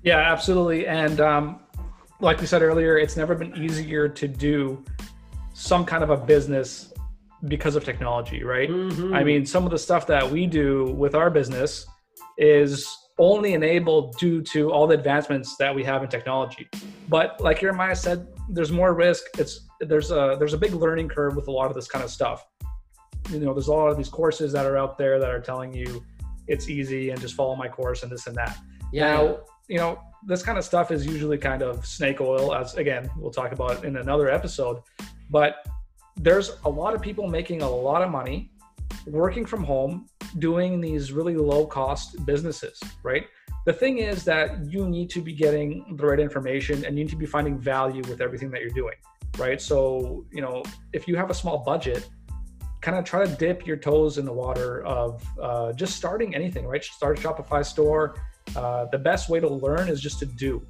[0.03, 0.87] yeah absolutely.
[0.87, 1.59] And um,
[2.19, 4.83] like we said earlier it's never been easier to do
[5.53, 6.93] some kind of a business
[7.45, 8.69] because of technology right?
[8.69, 9.15] Mm-hmm.
[9.15, 11.85] i mean some of the stuff that we do with our business
[12.37, 12.87] is
[13.17, 16.67] only enabled due to all the advancements that we have in technology.
[17.09, 19.23] But like jeremiah said there's more risk.
[19.37, 22.11] It's there's a there's a big learning curve with a lot of this kind of
[22.11, 22.45] stuff
[23.29, 25.73] you know, there's a lot of these courses that are out there that are telling
[25.73, 26.03] you
[26.47, 28.57] it's easy and just follow my course and this and that.
[28.91, 29.13] Yeah.
[29.15, 33.09] Now, you know, this kind of stuff is usually kind of snake oil, as again,
[33.17, 34.81] we'll talk about in another episode.
[35.29, 35.65] But
[36.17, 38.51] there's a lot of people making a lot of money
[39.07, 40.07] working from home,
[40.39, 43.25] doing these really low cost businesses, right?
[43.65, 47.11] The thing is that you need to be getting the right information and you need
[47.11, 48.95] to be finding value with everything that you're doing,
[49.37, 49.61] right?
[49.61, 50.63] So, you know,
[50.93, 52.09] if you have a small budget,
[52.81, 56.65] kind of try to dip your toes in the water of uh, just starting anything,
[56.65, 56.83] right?
[56.83, 58.15] Start a Shopify store.
[58.55, 60.65] Uh, the best way to learn is just to do,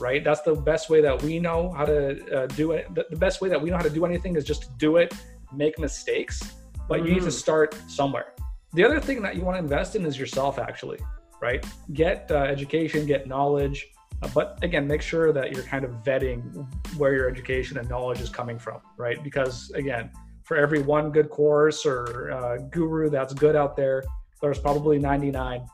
[0.00, 0.24] right?
[0.24, 2.92] That's the best way that we know how to uh, do it.
[2.94, 4.96] The, the, best way that we know how to do anything is just to do
[4.96, 5.14] it,
[5.54, 6.52] make mistakes,
[6.88, 7.06] but mm-hmm.
[7.06, 7.30] you need to mm-hmm.
[7.30, 8.32] start somewhere.
[8.74, 10.98] The other thing that you want to invest in is yourself, actually,
[11.40, 11.64] right?
[11.92, 13.86] Get uh, education, get knowledge.
[14.20, 18.20] Uh, but again, make sure that you're kind of vetting where your education and knowledge
[18.20, 19.22] is coming from, right?
[19.22, 20.10] Because again,
[20.44, 24.02] for every one good course or uh, guru that's good out there,
[24.40, 25.64] there's probably 99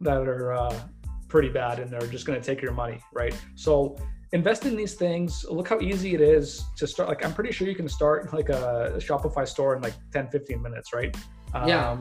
[0.00, 0.80] that are uh,
[1.28, 3.34] pretty bad and they're just going to take your money, right?
[3.54, 3.96] So
[4.32, 5.44] invest in these things.
[5.48, 7.08] Look how easy it is to start.
[7.08, 10.62] Like, I'm pretty sure you can start like a Shopify store in like 10, 15
[10.62, 11.14] minutes, right?
[11.52, 11.96] Um, yeah.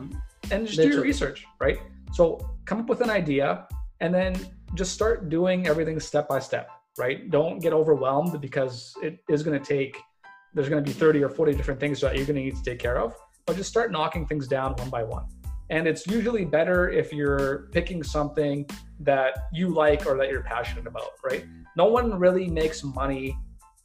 [0.52, 0.90] And just Literally.
[0.90, 1.80] do your research, right?
[2.14, 3.68] So come up with an idea
[4.00, 4.36] and then
[4.76, 7.30] just start doing everything step by step, right?
[7.30, 9.98] Don't get overwhelmed because it is going to take–
[10.54, 12.64] there's going to be 30 or 40 different things that you're going to need to
[12.64, 15.26] take care of, but just start knocking things down one by one.
[15.70, 20.86] And it's usually better if you're picking something that you like or that you're passionate
[20.88, 21.46] about, right?
[21.76, 23.38] No one really makes money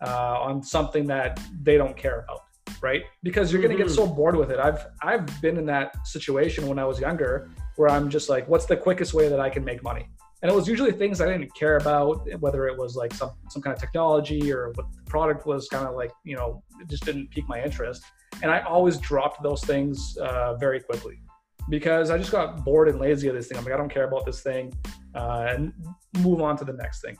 [0.04, 2.42] uh, on something that they don't care about,
[2.82, 3.02] right?
[3.22, 3.88] Because you're going to mm-hmm.
[3.88, 4.58] get so bored with it.
[4.58, 8.66] I've I've been in that situation when I was younger, where I'm just like, what's
[8.66, 10.08] the quickest way that I can make money?
[10.43, 13.62] And it was usually things I didn't care about, whether it was like some some
[13.62, 17.05] kind of technology or what the product was kind of like, you know, it just
[17.05, 18.05] didn't pique my interest.
[18.43, 21.20] And I always dropped those things uh, very quickly
[21.68, 23.59] because I just got bored and lazy of this thing.
[23.59, 24.72] I'm like, I don't care about this thing,
[25.14, 25.72] uh, and
[26.20, 27.16] move on to the next thing.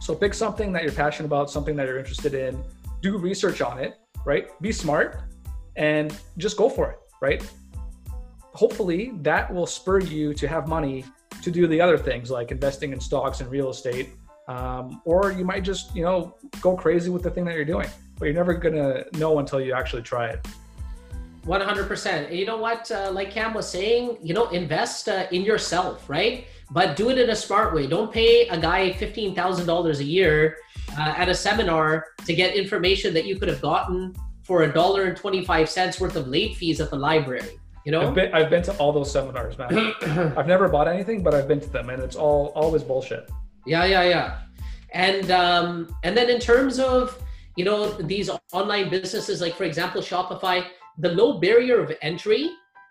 [0.00, 2.62] So pick something that you're passionate about, something that you're interested in,
[3.00, 3.94] do research on it,
[4.24, 4.48] right?
[4.60, 5.22] Be smart
[5.76, 7.48] and just go for it, right?
[8.52, 11.04] Hopefully that will spur you to have money
[11.42, 14.10] to do the other things like investing in stocks and real estate.
[14.48, 17.88] Um, or you might just, you know, go crazy with the thing that you're doing,
[18.18, 20.46] but you're never to know until you actually try it.
[21.46, 22.28] 100%.
[22.28, 22.90] And you know what?
[22.90, 26.46] Uh, like Cam was saying, you know, invest uh, in yourself, right?
[26.70, 27.86] But do it in a smart way.
[27.86, 30.56] Don't pay a guy $15,000 a year
[30.98, 35.04] uh, at a seminar to get information that you could have gotten for a dollar
[35.04, 37.58] and 25 cents worth of late fees at the library.
[37.84, 39.94] You know, I've been, I've been to all those seminars, man.
[40.36, 43.30] I've never bought anything, but I've been to them, and it's all always bullshit.
[43.66, 44.38] Yeah, yeah, yeah.
[44.92, 47.18] And um, and then in terms of
[47.56, 50.66] you know these online businesses, like for example Shopify,
[50.98, 52.50] the low barrier of entry,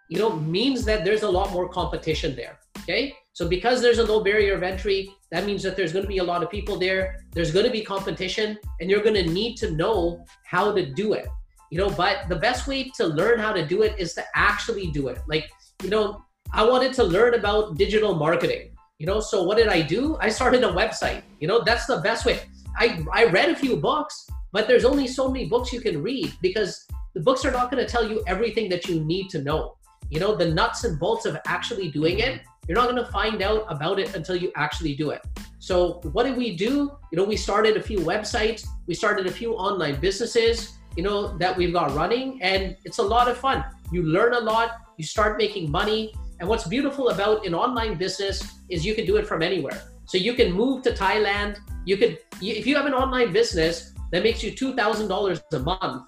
[0.09, 2.57] you know, means that there's a lot more competition there.
[2.79, 6.09] Okay, so because there's a low barrier of entry, that means that there's going to
[6.09, 7.25] be a lot of people there.
[7.31, 11.13] There's going to be competition, and you're going to need to know how to do
[11.13, 11.27] it
[11.69, 14.87] you know but the best way to learn how to do it is to actually
[14.91, 15.49] do it like
[15.83, 19.81] you know i wanted to learn about digital marketing You know, so what did I
[19.81, 20.17] do?
[20.19, 21.21] I started a website.
[21.39, 22.41] You know, that's the best way.
[22.77, 26.33] I, I read a few books, but there's only so many books you can read
[26.41, 29.77] because the books are not going to tell you everything that you need to know.
[30.09, 33.41] You know, the nuts and bolts of actually doing it, you're not going to find
[33.41, 35.21] out about it until you actually do it.
[35.59, 36.91] So, what did we do?
[37.11, 41.19] You know, we started a few websites, we started a few online businesses, you know,
[41.37, 43.63] that we've got running, and it's a lot of fun.
[43.89, 46.01] You learn a lot, you start making money.
[46.39, 48.35] And what's beautiful about an online business
[48.67, 49.79] is you can do it from anywhere.
[50.11, 51.51] So you can move to Thailand.
[51.85, 55.59] You could, if you have an online business that makes you two thousand dollars a
[55.59, 56.01] month,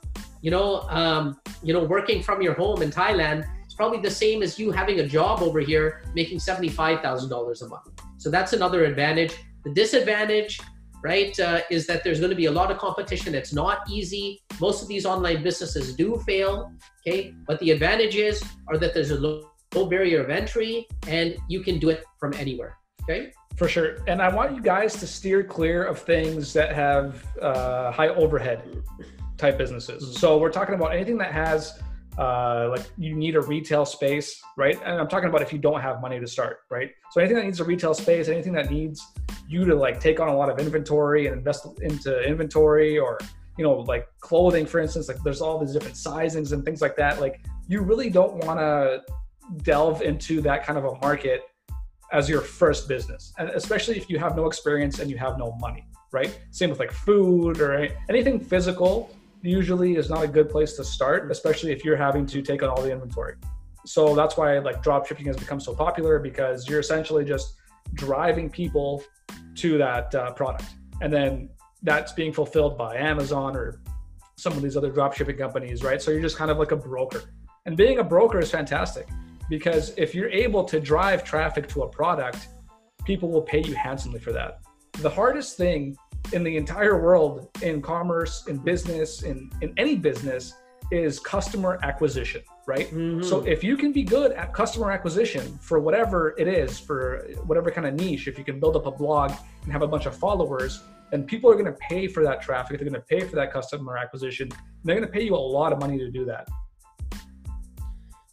[0.45, 0.69] you know,
[0.99, 4.71] um, you know, working from your home in Thailand, it's probably the same as you
[4.71, 7.87] having a job over here making seventy-five thousand dollars a month.
[8.17, 9.33] So that's another advantage.
[9.63, 10.59] The disadvantage,
[11.03, 13.35] right, uh, is that there's going to be a lot of competition.
[13.35, 14.41] It's not easy.
[14.59, 16.71] Most of these online businesses do fail.
[17.07, 21.61] Okay, but the advantages are that there's a low, low barrier of entry and you
[21.61, 22.77] can do it from anywhere.
[23.03, 23.31] Okay.
[23.57, 23.97] For sure.
[24.07, 28.81] And I want you guys to steer clear of things that have uh, high overhead
[29.37, 30.03] type businesses.
[30.03, 30.13] Mm-hmm.
[30.13, 31.79] So we're talking about anything that has
[32.17, 34.77] uh, like you need a retail space, right?
[34.85, 36.91] And I'm talking about if you don't have money to start, right?
[37.11, 39.01] So anything that needs a retail space, anything that needs
[39.47, 43.19] you to like take on a lot of inventory and invest into inventory or
[43.57, 46.95] you know like clothing for instance like there's all these different sizings and things like
[46.95, 49.01] that like you really don't want to
[49.63, 51.43] delve into that kind of a market
[52.13, 55.51] as your first business and especially if you have no experience and you have no
[55.59, 60.73] money right same with like food or anything physical usually is not a good place
[60.73, 63.35] to start, especially if you're having to take on all the inventory.
[63.85, 67.55] So that's why like drop shipping has become so popular because you're essentially just
[67.95, 69.03] driving people
[69.55, 70.65] to that uh, product,
[71.01, 71.49] and then
[71.83, 73.81] that's being fulfilled by Amazon or
[74.35, 76.01] some of these other drop shipping companies, right?
[76.01, 77.23] So you're just kind of like a broker.
[77.65, 79.07] And being a broker is fantastic
[79.49, 82.47] because if you're able to drive traffic to a product,
[83.05, 84.61] people will pay you handsomely for that.
[84.99, 85.95] The hardest thing
[86.33, 90.53] in the entire world in commerce, in business, in, in any business
[90.91, 92.87] is customer acquisition, right?
[92.87, 93.23] Mm-hmm.
[93.23, 97.71] So if you can be good at customer acquisition for whatever it is, for whatever
[97.71, 99.31] kind of niche, if you can build up a blog
[99.63, 102.77] and have a bunch of followers, then people are going to pay for that traffic.
[102.77, 104.49] They're going to pay for that customer acquisition.
[104.83, 106.47] they're going to pay you a lot of money to do that.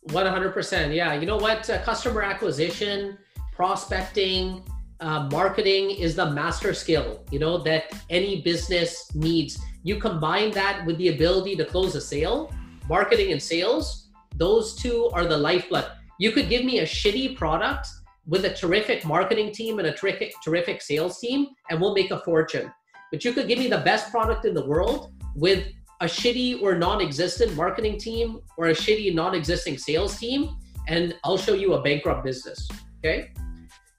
[0.08, 0.94] 100%.
[0.94, 1.14] Yeah.
[1.14, 1.68] You know what?
[1.68, 3.18] Uh, customer acquisition,
[3.52, 4.62] prospecting,
[5.00, 9.58] uh, marketing is the master skill you know that any business needs.
[9.84, 12.52] You combine that with the ability to close a sale
[12.88, 15.90] marketing and sales those two are the lifeblood.
[16.18, 17.88] You could give me a shitty product
[18.26, 22.20] with a terrific marketing team and a terrific terrific sales team and we'll make a
[22.20, 22.70] fortune.
[23.10, 25.66] But you could give me the best product in the world with
[26.00, 31.54] a shitty or non-existent marketing team or a shitty non-existing sales team and i'll show
[31.54, 32.68] you a bankrupt business
[32.98, 33.32] okay?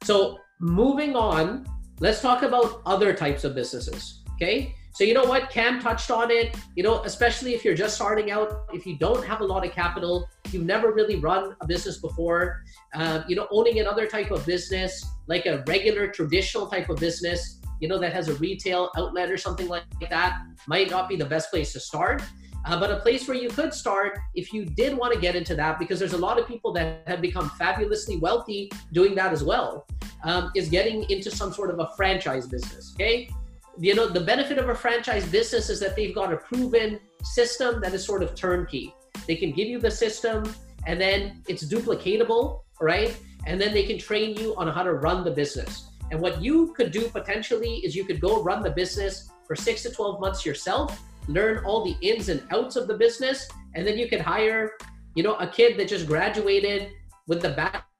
[0.03, 1.65] So moving on,
[1.99, 4.23] let's talk about other types of businesses.
[4.33, 4.75] Okay.
[4.93, 5.49] So, you know what?
[5.49, 6.57] Cam touched on it.
[6.75, 9.71] You know, especially if you're just starting out, if you don't have a lot of
[9.71, 12.63] capital, you've never really run a business before,
[12.95, 17.61] uh, you know, owning another type of business, like a regular traditional type of business,
[17.79, 21.25] you know, that has a retail outlet or something like that, might not be the
[21.25, 22.21] best place to start.
[22.65, 25.55] Uh, but a place where you could start if you did want to get into
[25.55, 29.43] that, because there's a lot of people that have become fabulously wealthy doing that as
[29.43, 29.87] well,
[30.23, 32.93] um, is getting into some sort of a franchise business.
[32.95, 33.29] Okay.
[33.77, 37.79] You know, the benefit of a franchise business is that they've got a proven system
[37.81, 38.93] that is sort of turnkey.
[39.25, 40.53] They can give you the system
[40.85, 43.15] and then it's duplicatable, right?
[43.45, 45.89] And then they can train you on how to run the business.
[46.11, 49.83] And what you could do potentially is you could go run the business for six
[49.83, 53.97] to 12 months yourself learn all the ins and outs of the business, and then
[53.97, 54.71] you can hire,
[55.15, 56.91] you know, a kid that just graduated
[57.27, 57.49] with the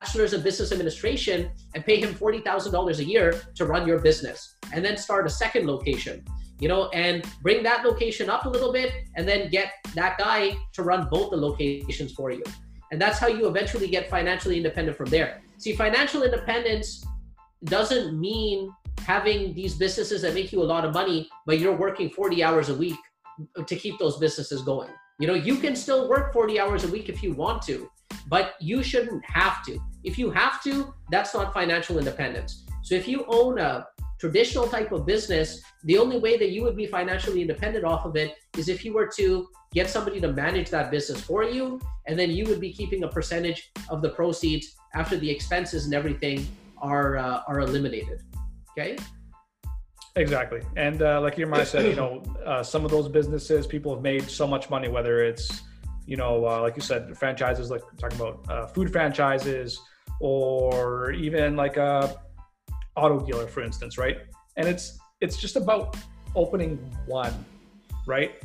[0.01, 4.83] bachelor's of business administration and pay him $40,000 a year to run your business and
[4.83, 6.23] then start a second location
[6.59, 10.55] you know, and bring that location up a little bit and then get that guy
[10.73, 12.43] to run both the locations for you.
[12.91, 15.41] And that's how you eventually get financially independent from there.
[15.57, 17.05] See, financial independence
[17.63, 22.09] doesn't mean having these businesses that make you a lot of money, but you're working
[22.09, 22.97] 40 hours a week
[23.65, 24.89] to keep those businesses going.
[25.19, 27.89] You know, you can still work 40 hours a week if you want to,
[28.27, 29.79] but you shouldn't have to.
[30.03, 32.65] If you have to, that's not financial independence.
[32.83, 33.85] So if you own a
[34.19, 38.15] traditional type of business, the only way that you would be financially independent off of
[38.15, 42.17] it is if you were to get somebody to manage that business for you, and
[42.17, 46.47] then you would be keeping a percentage of the proceeds after the expenses and everything
[46.81, 48.21] are uh, are eliminated.
[48.71, 48.97] Okay.
[50.19, 50.61] Exactly.
[50.75, 54.29] And uh, like Irma said, you know, uh, some of those businesses, people have made
[54.29, 55.61] so much money, whether it's,
[56.05, 59.79] you know, uh, like you said, franchises, like talking about uh, food franchises,
[60.19, 62.19] or even like a,
[62.97, 64.17] auto dealer, for instance, right?
[64.57, 65.95] And it's it's just about
[66.35, 67.33] opening one,
[68.05, 68.43] right?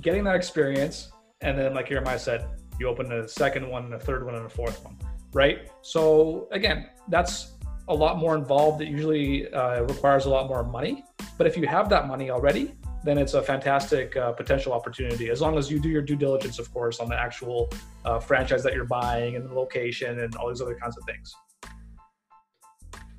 [0.00, 1.10] Getting that experience,
[1.40, 2.46] and then like Jeremiah said,
[2.78, 4.96] you open a second one, and a third one, and a fourth one,
[5.32, 5.70] right?
[5.82, 7.52] So again, that's
[7.90, 8.80] a lot more involved.
[8.80, 11.04] It usually uh, requires a lot more money.
[11.36, 15.40] But if you have that money already, then it's a fantastic uh, potential opportunity as
[15.40, 17.68] long as you do your due diligence, of course, on the actual
[18.04, 21.34] uh, franchise that you're buying and the location and all these other kinds of things.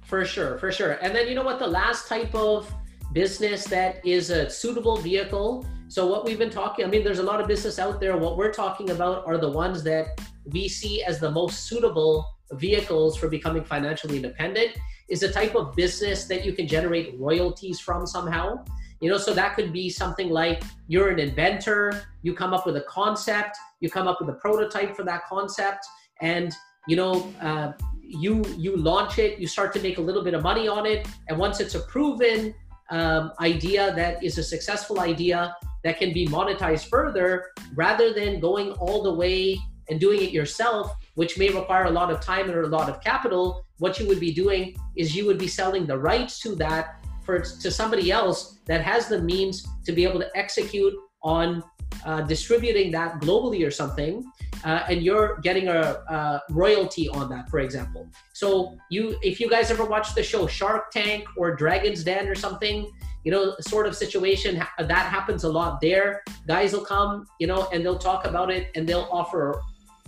[0.05, 0.93] For sure, for sure.
[1.01, 1.59] And then you know what?
[1.59, 2.71] The last type of
[3.13, 5.65] business that is a suitable vehicle.
[5.89, 8.15] So what we've been talking, I mean, there's a lot of business out there.
[8.15, 13.17] What we're talking about are the ones that we see as the most suitable vehicles
[13.17, 14.71] for becoming financially independent.
[15.09, 18.63] Is a type of business that you can generate royalties from somehow.
[19.01, 22.77] You know, so that could be something like you're an inventor, you come up with
[22.77, 25.85] a concept, you come up with a prototype for that concept,
[26.21, 26.53] and
[26.87, 30.43] you know, uh, you you launch it, you start to make a little bit of
[30.43, 32.53] money on it, and once it's a proven
[32.91, 38.71] um, idea that is a successful idea that can be monetized further, rather than going
[38.73, 39.57] all the way
[39.89, 43.01] and doing it yourself, which may require a lot of time and a lot of
[43.01, 47.03] capital, what you would be doing is you would be selling the rights to that
[47.23, 50.93] for to somebody else that has the means to be able to execute
[51.23, 51.63] on
[52.05, 54.23] uh, distributing that globally or something,
[54.63, 58.07] uh, and you're getting a, a, royalty on that, for example.
[58.33, 62.35] So you, if you guys ever watch the show Shark Tank or Dragon's Den or
[62.35, 62.91] something,
[63.23, 66.23] you know, sort of situation that happens a lot there.
[66.47, 69.61] Guys will come, you know, and they'll talk about it and they'll offer,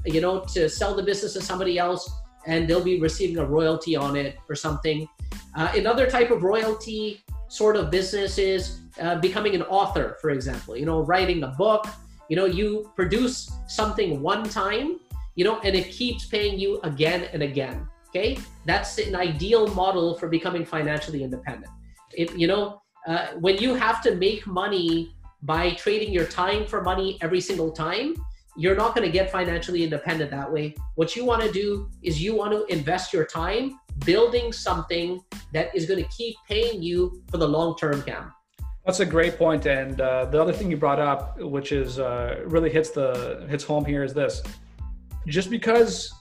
[0.05, 2.09] you know, to sell the business to somebody else,
[2.45, 5.07] and they'll be receiving a royalty on it or something.
[5.55, 10.75] Uh, another type of royalty sort of business is uh, becoming an author, for example,
[10.75, 11.87] you know, writing a book.
[12.29, 14.99] You know, you produce something one time,
[15.35, 17.87] you know, and it keeps paying you again and again.
[18.09, 18.37] Okay.
[18.65, 21.71] That's an ideal model for becoming financially independent.
[22.11, 26.81] It, you know, uh, when you have to make money by trading your time for
[26.81, 28.15] money every single time,
[28.55, 30.75] you're not going to get financially independent that way.
[30.95, 35.21] What you want to do is you want to invest your time building something
[35.53, 38.31] that is going to keep paying you for the long term, Cam.
[38.85, 39.65] That's a great point.
[39.65, 43.63] And uh, the other thing you brought up, which is uh, really hits the hits
[43.63, 44.43] home here, is this:
[45.27, 46.13] just because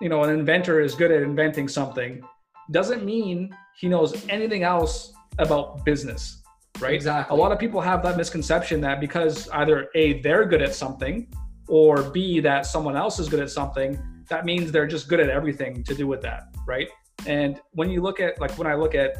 [0.00, 2.22] you know an inventor is good at inventing something,
[2.70, 6.42] doesn't mean he knows anything else about business,
[6.80, 6.94] right?
[6.94, 7.36] Exactly.
[7.36, 11.28] A lot of people have that misconception that because either a they're good at something,
[11.70, 13.98] or b that someone else is good at something,
[14.28, 16.88] that means they're just good at everything to do with that, right?
[17.26, 19.16] And when you look at like when I look at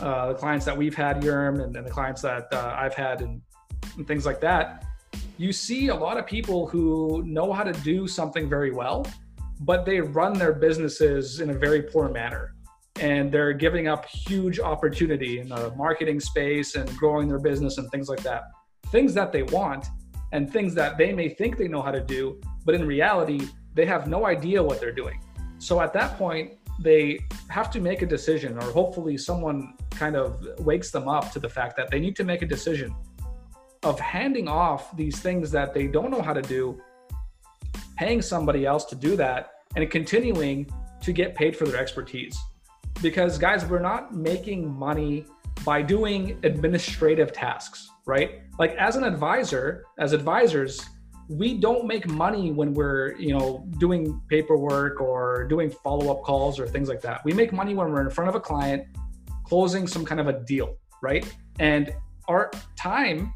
[0.00, 3.20] uh, the clients that we've had Yerm and, and the clients that uh, I've had
[3.20, 3.42] and,
[3.96, 4.84] and things like that,
[5.38, 9.06] you see a lot of people who know how to do something very well,
[9.60, 12.54] but they run their businesses in a very poor manner.
[13.00, 17.90] And they're giving up huge opportunity in the marketing space and growing their business and
[17.90, 18.44] things like that.
[18.88, 19.86] Things that they want
[20.32, 23.86] and things that they may think they know how to do, but in reality, they
[23.86, 25.20] have no idea what they're doing.
[25.58, 30.44] So at that point, they have to make a decision, or hopefully someone kind of
[30.60, 32.94] wakes them up to the fact that they need to make a decision
[33.82, 36.80] of handing off these things that they don't know how to do,
[37.96, 42.38] paying somebody else to do that, and continuing to get paid for their expertise.
[43.02, 45.26] Because, guys, we're not making money
[45.64, 48.42] by doing administrative tasks, right?
[48.58, 50.80] Like, as an advisor, as advisors,
[51.28, 56.66] we don't make money when we're you know doing paperwork or doing follow-up calls or
[56.66, 57.24] things like that.
[57.24, 58.84] We make money when we're in front of a client
[59.44, 61.30] closing some kind of a deal right?
[61.58, 61.94] And
[62.28, 63.34] our time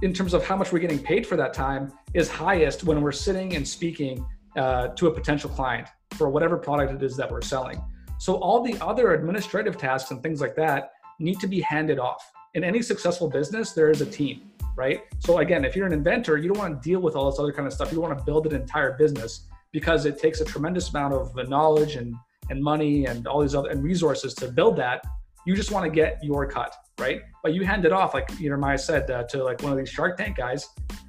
[0.00, 3.12] in terms of how much we're getting paid for that time is highest when we're
[3.12, 4.24] sitting and speaking
[4.56, 7.82] uh, to a potential client for whatever product it is that we're selling.
[8.18, 12.32] So all the other administrative tasks and things like that need to be handed off
[12.54, 14.48] in any successful business there is a team
[14.78, 15.02] right?
[15.18, 17.52] So again, if you're an inventor, you don't want to deal with all this other
[17.52, 17.92] kind of stuff.
[17.92, 21.96] You want to build an entire business because it takes a tremendous amount of knowledge
[21.96, 22.14] and
[22.50, 25.04] and money and all these other and resources to build that.
[25.44, 27.20] You just want to get your cut, right?
[27.42, 29.78] But you hand it off, like you know, Maya said, uh, to like one of
[29.78, 30.68] these Shark Tank guys,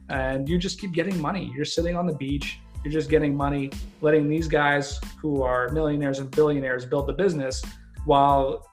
[0.10, 1.54] and you just keep getting money.
[1.56, 3.72] You're sitting on the beach, you're just getting money,
[4.02, 7.62] letting these guys who are millionaires and billionaires build the business,
[8.06, 8.66] while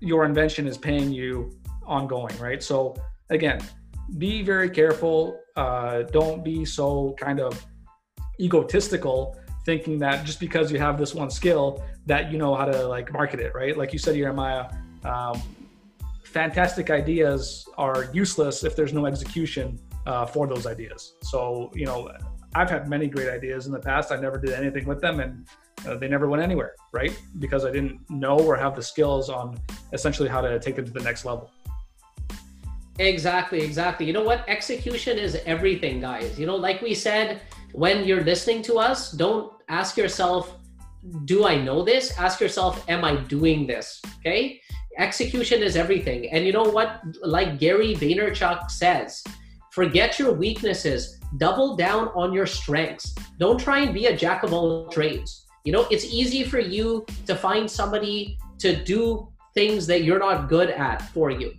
[0.00, 1.50] your invention is paying you
[1.86, 2.62] ongoing, right?
[2.62, 2.96] So
[3.30, 3.60] again,
[4.18, 5.40] be very careful.
[5.56, 7.64] Uh, don't be so kind of
[8.40, 12.86] egotistical thinking that just because you have this one skill that you know how to
[12.86, 14.66] like market it right like you said jeremiah
[15.04, 15.40] um,
[16.24, 22.10] fantastic ideas are useless if there's no execution uh, for those ideas so you know
[22.56, 25.46] i've had many great ideas in the past i never did anything with them and
[25.86, 27.18] uh, they never went anywhere, right?
[27.38, 29.58] Because I didn't know or have the skills on
[29.92, 31.50] essentially how to take them to the next level.
[32.98, 34.06] Exactly, exactly.
[34.06, 34.48] You know what?
[34.48, 36.38] Execution is everything, guys.
[36.38, 37.40] You know, like we said,
[37.72, 40.56] when you're listening to us, don't ask yourself,
[41.24, 42.16] do I know this?
[42.18, 44.00] Ask yourself, am I doing this?
[44.20, 44.60] Okay.
[44.96, 46.30] Execution is everything.
[46.30, 47.02] And you know what?
[47.22, 49.24] Like Gary Vaynerchuk says,
[49.72, 53.12] forget your weaknesses, double down on your strengths.
[53.40, 55.46] Don't try and be a jack of all trades.
[55.64, 60.48] You know, it's easy for you to find somebody to do things that you're not
[60.48, 61.54] good at for you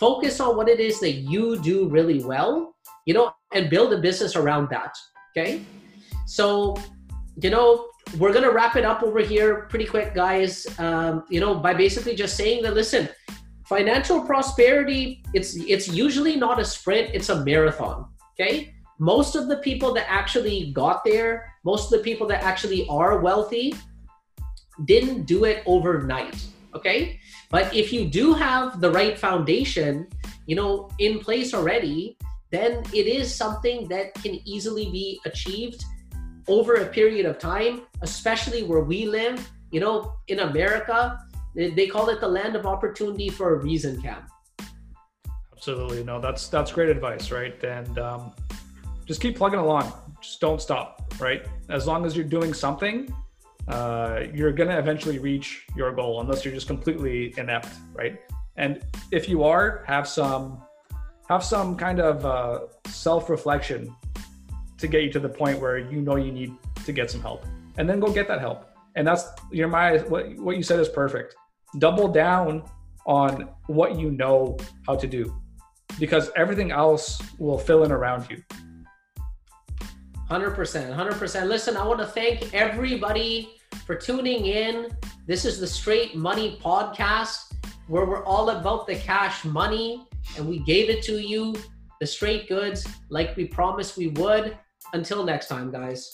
[0.00, 2.74] focus on what it is that you do really well,
[3.06, 4.94] you know, and build a business around that.
[5.36, 5.62] Okay.
[6.26, 6.76] So,
[7.40, 7.88] you know,
[8.18, 10.66] we're going to wrap it up over here pretty quick, guys.
[10.78, 13.08] Um, you know, by basically just saying that, listen,
[13.66, 18.06] financial prosperity, it's, it's usually not a sprint, it's a marathon.
[18.38, 18.74] Okay.
[18.98, 23.20] Most of the people that actually got there, most of the people that actually are
[23.20, 23.74] wealthy,
[24.84, 26.42] didn't do it overnight.
[26.74, 27.20] Okay.
[27.50, 30.06] But if you do have the right foundation,
[30.46, 32.16] you know, in place already,
[32.50, 35.84] then it is something that can easily be achieved
[36.46, 41.18] over a period of time, especially where we live, you know, in America.
[41.54, 44.22] They call it the land of opportunity for a reason, Cam.
[45.52, 46.04] Absolutely.
[46.04, 47.62] No, that's that's great advice, right?
[47.64, 48.32] And um,
[49.06, 49.92] just keep plugging along.
[50.22, 51.46] Just don't stop, right?
[51.68, 53.12] As long as you're doing something,
[53.68, 58.18] uh, you're going to eventually reach your goal unless you're just completely inept, right?
[58.56, 58.82] And
[59.12, 60.62] if you are, have some
[61.28, 63.94] have some kind of uh, self-reflection
[64.78, 66.54] to get you to the point where you know you need
[66.86, 67.44] to get some help,
[67.76, 68.70] and then go get that help.
[68.96, 71.36] And that's you know my what what you said is perfect.
[71.78, 72.64] Double down
[73.04, 75.34] on what you know how to do,
[76.00, 78.42] because everything else will fill in around you.
[80.30, 80.54] 100%.
[80.94, 81.48] 100%.
[81.48, 84.88] Listen, I want to thank everybody for tuning in.
[85.26, 87.52] This is the Straight Money Podcast,
[87.86, 91.54] where we're all about the cash money, and we gave it to you,
[92.00, 94.56] the straight goods, like we promised we would.
[94.92, 96.12] Until next time, guys.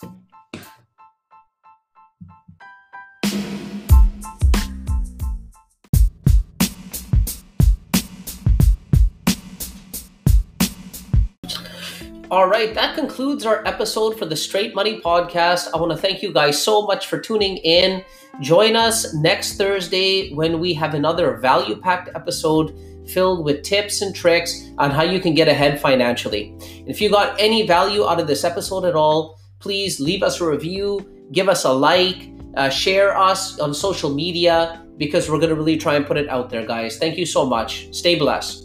[12.31, 15.69] All right, that concludes our episode for the Straight Money Podcast.
[15.75, 18.03] I want to thank you guys so much for tuning in.
[18.41, 22.75] Join us next Thursday when we have another value packed episode
[23.07, 26.57] filled with tips and tricks on how you can get ahead financially.
[26.87, 30.49] If you got any value out of this episode at all, please leave us a
[30.49, 35.57] review, give us a like, uh, share us on social media because we're going to
[35.57, 36.97] really try and put it out there, guys.
[36.97, 37.95] Thank you so much.
[37.95, 38.64] Stay blessed.